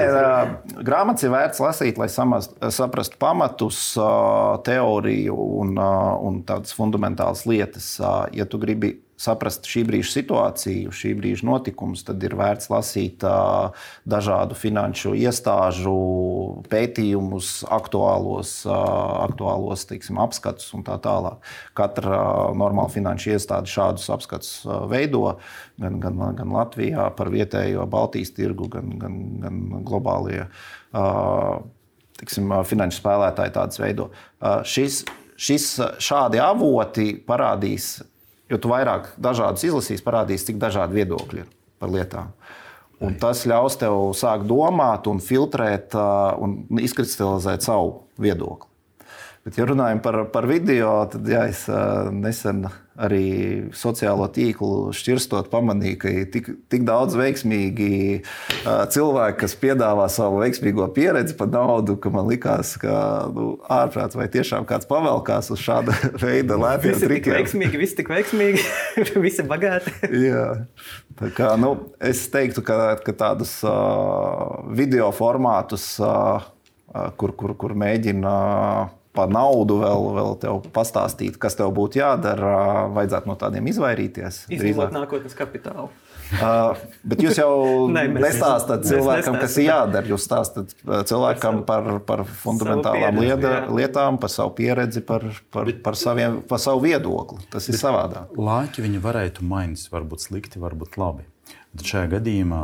grāmatas 0.85 1.27
ir 1.27 1.33
vērts 1.33 1.61
lasīt, 1.62 1.99
lai 2.01 2.09
samast, 2.12 2.55
saprastu 2.75 3.18
pamatus, 3.21 3.81
teoriju 4.66 5.37
un, 5.62 5.77
un 5.79 6.40
tādas 6.49 6.75
fundamentālas 6.77 7.44
lietas. 7.49 7.94
Ja 8.35 8.47
tu 8.49 8.61
gribi 8.62 8.97
saprast 9.19 9.67
šī 9.69 9.83
brīža 9.89 10.13
situāciju, 10.13 10.93
šī 10.95 11.13
brīža 11.19 11.47
notikumus, 11.49 12.05
tad 12.07 12.23
ir 12.23 12.37
vērts 12.39 12.71
lasīt 12.71 13.25
dažādu 14.09 14.57
finanšu 14.59 15.15
iestāžu 15.19 15.95
pētījumus, 16.71 17.53
aktuālos, 17.75 18.53
aktuālos 18.69 19.87
teiksim, 19.91 20.21
apskatus 20.23 20.71
un 20.79 20.85
tā 20.87 20.99
tālāk. 21.03 21.43
Katra 21.79 22.21
normāla 22.59 22.93
finanšu 22.95 23.35
iestāde 23.35 23.71
šādus 23.71 24.09
apskatus 24.15 24.53
veido 24.91 25.25
gan, 25.81 25.99
gan, 26.03 26.23
gan 26.39 26.55
Latvijā 26.55 27.09
par 27.19 27.33
vietējo 27.35 27.89
Baltijas 27.91 28.33
tirgu, 28.37 28.71
gan, 28.73 28.95
gan, 29.03 29.19
gan 29.43 29.83
globālie. 29.89 30.47
Uh, 30.89 31.59
tiksim, 32.19 32.53
finanšu 32.67 33.03
spēlētāji 33.03 33.55
tādas 33.55 33.81
veido. 33.81 34.11
Šis, 34.67 35.03
šis, 35.39 35.69
šādi 36.03 36.41
avoti 36.43 37.13
parādīs 37.27 37.99
Jo 38.49 38.59
tu 38.63 38.71
vairāk 38.73 39.11
dažādus 39.21 39.67
izlasīs, 39.69 40.05
parādīs, 40.05 40.47
cik 40.49 40.61
dažādi 40.61 41.03
viedokļi 41.03 41.43
ir 41.43 41.51
par 41.81 41.93
lietām. 41.93 42.33
Un 43.05 43.15
tas 43.21 43.45
ļaus 43.47 43.77
tev 43.79 43.99
sākt 44.19 44.49
domāt, 44.51 45.07
un 45.07 45.21
filtrēt 45.23 45.95
un 45.95 46.57
izkristalizēt 46.83 47.63
savu 47.67 47.93
viedokli. 48.19 48.68
Bet, 49.49 49.57
ja 49.57 49.65
runājam 49.65 50.03
par, 50.05 50.17
par 50.29 50.45
video, 50.45 50.91
tad 51.09 51.25
jā, 51.25 51.47
es 51.49 51.63
nesen 52.13 52.67
arī 53.01 53.71
sociālo 53.73 54.27
tīklu 54.29 54.91
šķirstot, 54.93 55.47
pamanīju, 55.49 55.97
ka 56.03 56.11
ir 56.13 56.27
tik, 56.35 56.51
tik 56.69 56.85
daudz 56.85 57.17
veiksmīgi 57.17 58.19
cilvēki, 58.93 59.39
kas 59.41 59.55
piedāvā 59.63 60.05
savu 60.13 60.43
veiksmīgo 60.43 60.91
pieredzi 60.93 61.33
par 61.39 61.49
naudu, 61.55 61.97
ka 61.97 62.13
man 62.13 62.29
likās, 62.29 62.75
ka 62.83 62.99
nu, 63.33 63.55
ārprāts 63.73 64.19
vai 64.21 64.27
tiešām 64.37 64.69
kāds 64.69 64.91
pavelkās 64.91 65.49
uz 65.57 65.65
šāda 65.65 65.97
veida 66.27 66.61
lētiem 66.61 67.01
trikiem. 67.07 67.39
Veiksmīgi, 67.39 67.81
visi 67.81 67.99
tik 68.03 68.13
veiksmīgi, 68.13 68.69
visi 69.31 69.49
bagāti. 69.49 69.97
Jā. 70.29 70.45
Tā 71.17 71.33
kā, 71.41 71.55
nu, 71.57 71.73
es 72.05 72.27
teiktu, 72.37 72.67
ka, 72.69 72.99
ka 73.01 73.17
tādus 73.25 73.57
uh, 73.65 74.61
video 74.77 75.09
formātus, 75.17 75.95
uh, 76.05 76.45
kur, 77.17 77.33
kur, 77.33 77.57
kur 77.57 77.79
mēģina 77.79 78.37
uh, 78.37 78.95
par 79.19 79.33
naudu 79.35 79.81
vēl, 79.83 80.11
vēl 80.19 80.37
tev 80.43 80.61
pastāstīt, 80.75 81.39
kas 81.43 81.59
tev 81.59 81.75
būtu 81.77 82.01
jādara, 82.01 82.53
vajadzētu 82.95 83.31
no 83.31 83.39
tādiem 83.41 83.71
izvairīties. 83.73 84.45
Izmantot 84.55 84.95
nākotnes 84.95 85.37
kapitālu. 85.39 85.91
Uh, 86.29 86.77
bet 87.09 87.23
jūs 87.25 87.39
jau 87.41 87.53
ne, 87.97 88.05
nestāstāt 88.21 88.85
cilvēkam, 88.89 89.39
kas 89.41 89.57
ir 89.61 89.69
jādara. 89.71 90.11
Jūs 90.13 90.27
stāstāt 90.29 90.75
cilvēkam 91.09 91.63
par, 91.69 91.89
par 92.09 92.25
fundamentālām 92.43 93.17
pieredzi, 93.19 93.31
lieda, 93.33 93.55
lietām, 93.81 94.21
par 94.23 94.33
savu 94.33 94.53
pieredzi, 94.59 95.03
par, 95.09 95.25
par, 95.55 95.73
par, 95.85 95.99
saviem, 95.99 96.43
par 96.49 96.63
savu 96.63 96.85
viedokli. 96.85 97.41
Tas 97.53 97.69
ir 97.73 97.81
savādāk. 97.81 98.37
Lāķi 98.37 98.85
viņi 98.85 99.03
varētu 99.05 99.47
mainīt, 99.49 99.89
varbūt 99.93 100.29
slikti, 100.29 100.61
varbūt 100.63 101.01
labi. 101.01 101.27
Bet 101.77 101.89
šajā 101.89 102.13
gadījumā, 102.17 102.61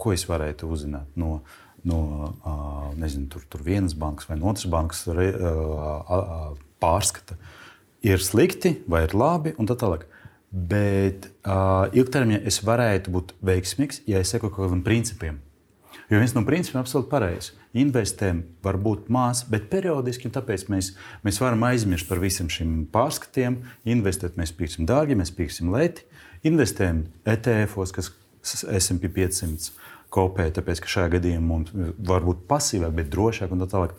ko 0.00 0.12
es 0.14 0.24
varētu 0.28 0.68
uzzināt 0.72 1.18
no 1.20 1.38
no 1.88 2.92
nezinu, 2.98 3.28
tur, 3.32 3.44
tur 3.48 3.64
vienas 3.64 3.96
bankas 3.98 4.28
vai 4.28 4.38
no 4.38 4.52
otras 4.52 4.68
bankas 4.70 5.04
pārskata, 6.82 7.38
ir 8.06 8.22
slikti 8.22 8.78
vai 8.90 9.04
ir 9.06 9.16
labi 9.16 9.54
un 9.58 9.68
tā 9.68 9.76
tālāk. 9.78 10.06
Bet 10.48 11.26
uh, 11.44 11.90
ilgtermiņā 11.92 12.40
es 12.48 12.62
varētu 12.64 13.12
būt 13.12 13.34
veiksmīgs, 13.44 14.00
ja 14.08 14.22
es 14.22 14.32
sekoju 14.32 14.54
kaut 14.54 14.68
kādiem 14.68 14.84
principiem. 14.86 15.42
Jo 16.08 16.22
viens 16.22 16.32
no 16.32 16.40
principiem 16.46 16.78
ir 16.78 16.86
absolūti 16.86 17.10
pareizs. 17.10 17.50
Investējam 17.76 18.40
var 18.64 18.78
būt 18.80 19.10
maz, 19.12 19.42
bet 19.44 19.66
periodiski, 19.68 20.24
un 20.24 20.32
tāpēc 20.32 20.64
mēs, 20.72 20.94
mēs 21.26 21.40
varam 21.42 21.66
aizmirst 21.68 22.08
par 22.08 22.22
visiem 22.22 22.48
šiem 22.48 22.86
pārskatiem. 22.94 23.58
Investēt 23.92 24.38
mēs 24.40 24.54
pirksim 24.56 24.88
dārgi, 24.88 25.18
mēs 25.20 25.34
pirksim 25.36 25.68
lēti. 25.74 26.06
Investējam 26.48 27.04
ETF-os, 27.28 27.92
kas 27.92 28.08
SP 28.72 29.12
500 29.12 29.68
kopēji, 30.14 30.56
tāpēc 30.58 30.82
ka 30.82 30.90
šajā 30.92 31.12
gadījumā 31.16 31.44
mums 31.44 31.94
var 31.98 32.26
būt 32.26 32.44
pasīvāk, 32.50 32.94
bet 32.96 33.12
drošāk 33.12 33.54
un 33.54 33.64
tā 33.64 33.70
tālāk. 33.72 33.94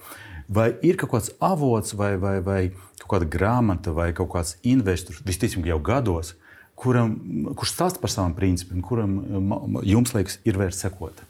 Vai 0.49 0.71
ir 0.85 0.97
kaut 0.97 1.13
kāds 1.13 1.31
avots, 1.45 1.93
vai, 1.97 2.15
vai, 2.21 2.39
vai 2.41 2.59
kaut 3.03 3.11
kāda 3.13 3.29
grāmata, 3.29 3.93
vai 3.93 4.09
kaut 4.17 4.31
kāds 4.33 4.55
investors, 4.65 5.21
visticamāk, 5.25 5.69
jau 5.69 5.79
gados, 5.91 6.33
kuram, 6.79 7.13
kurš 7.59 7.75
stāsta 7.75 8.01
par 8.01 8.13
saviem 8.13 8.33
principiem, 8.37 8.81
kuram 8.85 9.19
jums 9.85 10.15
liekas, 10.17 10.39
ir 10.49 10.57
vērts 10.57 10.81
sekot? 10.85 11.21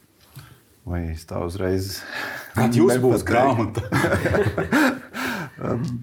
Vai 0.90 1.10
es 1.12 1.28
tā 1.28 1.42
uzreiz. 1.46 2.00
Kāda 2.56 2.78
jums 2.80 3.04
būs 3.04 3.28
grāmata? 3.28 3.84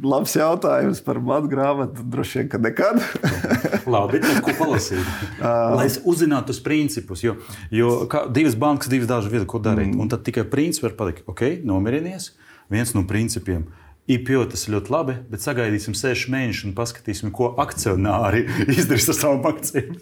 Labs 0.05 0.35
jautājums 0.37 1.01
par 1.05 1.21
manu 1.23 1.49
grāmatu. 1.51 2.05
Droši 2.13 2.43
vien, 2.43 2.51
ka 2.53 2.61
nekad. 2.61 3.01
Labi, 3.95 4.21
bet 4.21 4.43
ko 4.45 4.55
palasīt? 4.59 5.07
Lai 5.41 5.87
es 5.89 6.01
uzzinātu 6.05 6.53
tos 6.53 6.61
principus. 6.65 7.25
Jo, 7.25 7.39
jo 7.73 7.93
divas 8.35 8.59
bankas, 8.59 8.91
divas 8.93 9.09
dažādas 9.09 9.33
vietas, 9.33 9.49
ko 9.51 9.63
darīt. 9.63 9.95
Mm. 9.95 10.05
Un 10.05 10.13
tad 10.13 10.27
tikai 10.27 10.45
princips 10.53 10.85
var 10.85 10.97
pateikt, 10.99 11.25
ok, 11.31 11.47
nomierinies. 11.67 12.35
Viens 12.73 12.93
no 12.97 13.05
principiem 13.09 13.65
IPO 14.07 14.45
tas 14.53 14.63
ir 14.67 14.77
ļoti 14.77 14.93
labi, 14.95 15.15
bet 15.31 15.43
sagaidīsim 15.43 15.97
sešus 15.99 16.31
mēnešus 16.31 16.69
un 16.69 16.75
paskatīsim, 16.79 17.33
ko 17.35 17.51
akcionāri 17.63 18.45
izdarīs 18.79 19.09
ar 19.11 19.19
savām 19.19 19.49
akcijām. 19.51 19.99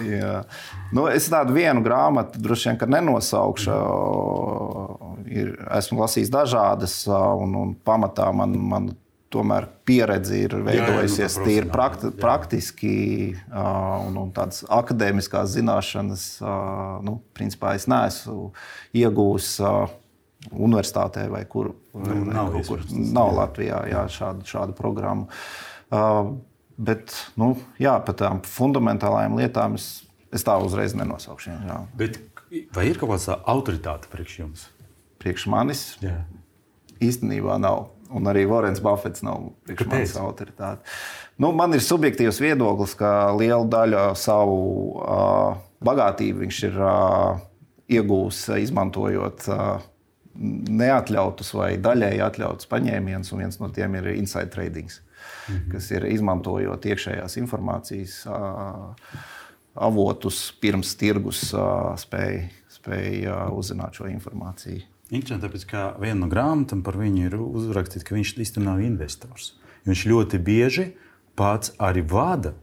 nu, 0.96 1.06
es 1.12 1.30
tādu 1.30 1.54
vienu 1.54 1.84
grāmatu 1.84 2.42
droši 2.42 2.72
vien 2.72 2.96
nenosaukšu. 2.96 3.78
Ir, 5.30 5.54
esmu 5.78 6.02
lasījis 6.02 6.34
dažādas, 6.34 6.98
un, 7.08 7.54
un 7.62 7.72
pamatā 7.86 8.28
man, 8.34 8.58
man 8.74 8.92
tomēr 9.34 9.66
pieredze 9.86 10.36
ir 10.46 10.54
veidojusies 10.66 11.38
nu, 11.38 11.46
tīri 11.48 11.70
prakti, 11.70 12.10
praktiski, 12.18 12.94
un, 13.50 14.18
un 14.20 14.30
tādas 14.34 14.62
akadēmiskās 14.66 15.54
zināšanas, 15.56 16.28
nu, 17.06 17.18
principā 17.36 17.74
es 17.78 17.88
neesmu 17.90 18.50
iegūmis 18.94 19.50
universitātē 20.52 21.28
vai 21.32 21.44
kur. 21.48 21.72
Nu, 21.94 22.18
nav, 22.28 22.56
kur 22.66 22.82
nav 22.90 23.32
Latvijā 23.38 23.84
jā, 23.90 24.04
šāda, 24.12 24.44
šāda 24.48 24.76
programma. 24.76 25.28
Uh, 25.94 26.34
bet 26.76 27.14
nu, 27.40 27.54
jā, 27.80 27.96
par 28.04 28.18
tām 28.18 28.42
fundamentālajām 28.48 29.38
lietām 29.38 29.78
es, 29.78 29.88
es 30.34 30.44
tā 30.46 30.56
uzreiz 30.62 30.96
nenosaukšu. 30.98 31.56
Jā. 31.68 31.80
Bet 31.98 32.20
vai 32.74 32.88
ir 32.90 33.00
kaut 33.00 33.14
kāda 33.14 33.40
autoritāte 33.50 34.10
priekš 34.12 34.38
jums? 34.42 34.68
Priekš 35.22 35.48
manis 35.50 35.84
jā. 36.04 36.18
īstenībā 37.02 37.58
nav. 37.62 37.90
Un 38.14 38.28
arī 38.30 38.44
Vorens 38.46 38.82
Buffets 38.84 39.24
nav 39.26 39.48
priekš 39.66 39.88
manis 39.90 40.18
autoritāte. 40.20 40.84
Nu, 41.40 41.50
man 41.56 41.74
ir 41.74 41.82
subjektīvs 41.82 42.38
viedoklis, 42.42 42.92
ka 42.98 43.32
liela 43.34 43.64
daļa 43.66 44.04
savu 44.18 44.60
uh, 45.00 45.56
bagātību 45.84 46.44
viņš 46.44 46.60
ir 46.68 46.78
uh, 46.78 47.40
iegūmis 47.90 48.44
izmantojot 48.60 49.48
uh, 49.50 49.82
neatļautus 50.38 51.54
vai 51.54 51.74
daļēji 51.82 52.24
atļautus 52.24 52.70
paņēmienus, 52.70 53.32
un 53.32 53.44
viens 53.44 53.60
no 53.60 53.70
tiem 53.74 53.94
ir 54.00 54.10
inside 54.14 54.50
trading, 54.50 54.90
mm 54.90 55.54
-hmm. 55.54 55.70
kas 55.72 55.90
ir 55.90 56.08
izmantojot 56.10 56.84
iekšējās 56.84 57.38
informācijas 57.38 58.26
avotus 59.74 60.52
pirms 60.60 60.94
tirgus 60.96 61.54
spēja 62.02 62.50
spēj 62.84 63.28
uzzināt 63.54 63.96
šo 63.96 64.08
informāciju. 64.10 64.82
Interesanti, 65.10 65.46
tāpēc, 65.46 65.64
ka 65.68 65.84
viena 66.00 66.24
no 66.24 66.28
grāmatām 66.32 66.82
par 66.84 66.96
viņu 66.98 67.28
ir 67.28 67.36
uzrakstīta, 67.38 68.06
ka 68.08 68.16
viņš 68.16 68.34
īstenībā 68.40 68.72
nav 68.72 68.82
investors. 68.84 69.52
Viņš 69.84 70.04
ļoti 70.10 70.40
bieži 70.40 70.86
pats 71.36 71.74
arī 71.78 72.04
vada 72.08 72.54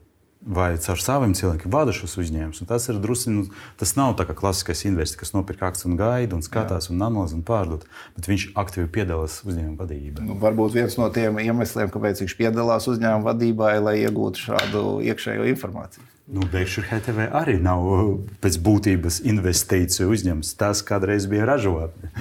vai 0.41 0.73
caur 0.81 1.01
saviem 1.01 1.33
cilvēkiem 1.37 1.71
vada 1.73 1.93
šos 1.93 2.15
uzņēmumus. 2.21 2.63
Tas 2.69 2.87
ir 2.89 2.97
drusku, 3.01 3.33
nu, 3.33 3.43
tas 3.77 3.93
nav 3.97 4.15
tā 4.19 4.25
kā 4.25 4.35
klasiskais 4.37 4.83
investors, 4.89 5.19
kas 5.19 5.33
nopirk 5.35 5.61
akciju 5.67 5.91
un 5.91 5.99
gaida 5.99 6.37
un 6.37 6.41
skatās 6.45 6.89
Jā. 6.89 6.95
un 6.95 7.05
analīzē 7.05 7.37
un 7.37 7.43
pārdod, 7.45 7.85
bet 8.17 8.29
viņš 8.31 8.47
aktīvi 8.57 8.89
piedalās 8.97 9.41
uzņēmuma 9.45 9.77
vadībā. 9.83 10.25
Nu, 10.25 10.37
varbūt 10.41 10.77
viens 10.79 10.97
no 10.97 11.09
tiem 11.13 11.37
iemesliem, 11.43 11.91
kāpēc 11.93 12.23
viņš 12.23 12.37
piedalās 12.39 12.89
uzņēmuma 12.89 13.29
vadībā, 13.29 13.75
ir, 13.77 13.85
lai 13.85 13.95
iegūtu 14.01 14.47
šādu 14.47 14.85
iekšējo 15.11 15.45
informāciju. 15.53 16.07
Nu, 16.31 16.45
Berkshire 16.47 16.87
Hathaway 16.87 17.27
arī 17.35 17.57
nav 17.61 17.85
uh, 17.85 18.13
pēc 18.41 18.57
būtības 18.63 19.19
investīciju 19.27 20.13
uzņēmums. 20.15 20.53
Tas 20.57 20.81
kādreiz 20.87 21.27
bija 21.29 21.49
ražotne. 21.49 22.11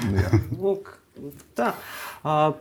Tā. 1.57 1.73
Uh, 2.25 2.57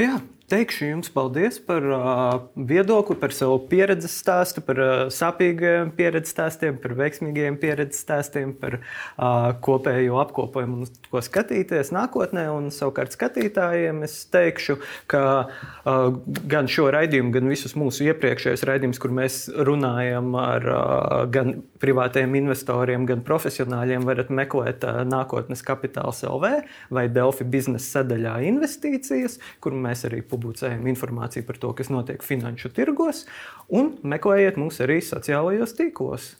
jā, 0.00 0.16
Teikšu 0.50 0.88
jums 0.88 1.10
paldies 1.14 1.60
par 1.62 1.84
uh, 1.86 2.40
viedokli, 2.58 3.14
par 3.20 3.30
savu 3.30 3.60
pieredzes 3.70 4.16
stāstu, 4.18 4.58
par 4.66 4.78
uh, 4.82 5.02
sāpīgiem 5.14 5.92
pieredzes 5.94 6.32
stāstiem, 6.34 6.74
par 6.82 6.96
veiksmīgiem 6.98 7.54
pieredzes 7.62 8.00
stāstiem, 8.02 8.50
par 8.58 8.80
uh, 8.80 9.52
kopējo 9.62 10.18
apkopojumu, 10.24 10.88
ko 11.06 11.22
skatīties 11.22 11.92
nākotnē. 11.94 12.48
Un 12.50 12.66
savukārt 12.74 13.14
skatītājiem 13.14 14.02
es 14.08 14.16
teikšu, 14.34 14.80
ka 15.12 15.22
uh, 15.46 16.18
gan 16.50 16.66
šo 16.66 16.88
raidījumu, 16.96 17.30
gan 17.38 17.46
visus 17.52 17.76
mūsu 17.78 18.08
iepriekšējos 18.10 18.66
raidījumus, 18.66 18.98
kur 19.06 19.14
mēs 19.20 19.38
runājam 19.54 20.34
ar 20.34 20.66
uh, 20.66 21.14
gan 21.30 21.60
privātiem 21.78 22.34
investoriem, 22.42 23.06
gan 23.06 23.22
profesionāļiem, 23.22 24.02
varat 24.10 24.34
meklēt 24.34 24.82
uh, 24.82 25.04
nākotnes 25.06 25.62
kapitāls 25.62 26.24
LV 26.26 26.52
vai 26.90 27.06
Delfi 27.06 27.46
biznesa 27.46 28.00
sadaļā 28.00 28.40
investīcijas, 28.50 29.38
kur 29.62 29.78
mēs 29.78 30.08
arī 30.10 30.24
publicējam 30.26 30.39
publicējam 30.40 30.88
informāciju 30.90 31.46
par 31.46 31.60
to, 31.60 31.72
kas 31.76 31.92
notiek 31.92 32.24
finanšu 32.24 32.72
tirgos, 32.76 33.26
un 33.68 33.94
meklējiet 34.02 34.58
mūs 34.60 34.80
arī 34.84 35.00
sociālajos 35.04 35.76
tīklos. 35.78 36.34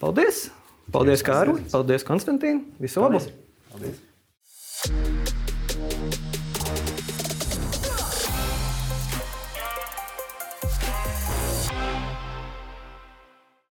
Paldies! 0.00 0.48
Paldies, 0.92 1.24
Kārli! 1.26 1.64
Paldies, 1.72 2.06
Konstantīna! 2.06 2.64
Visu 2.82 3.04
labu! 3.04 3.20
Paldies. 3.70 4.00
Paldies. 4.84 5.39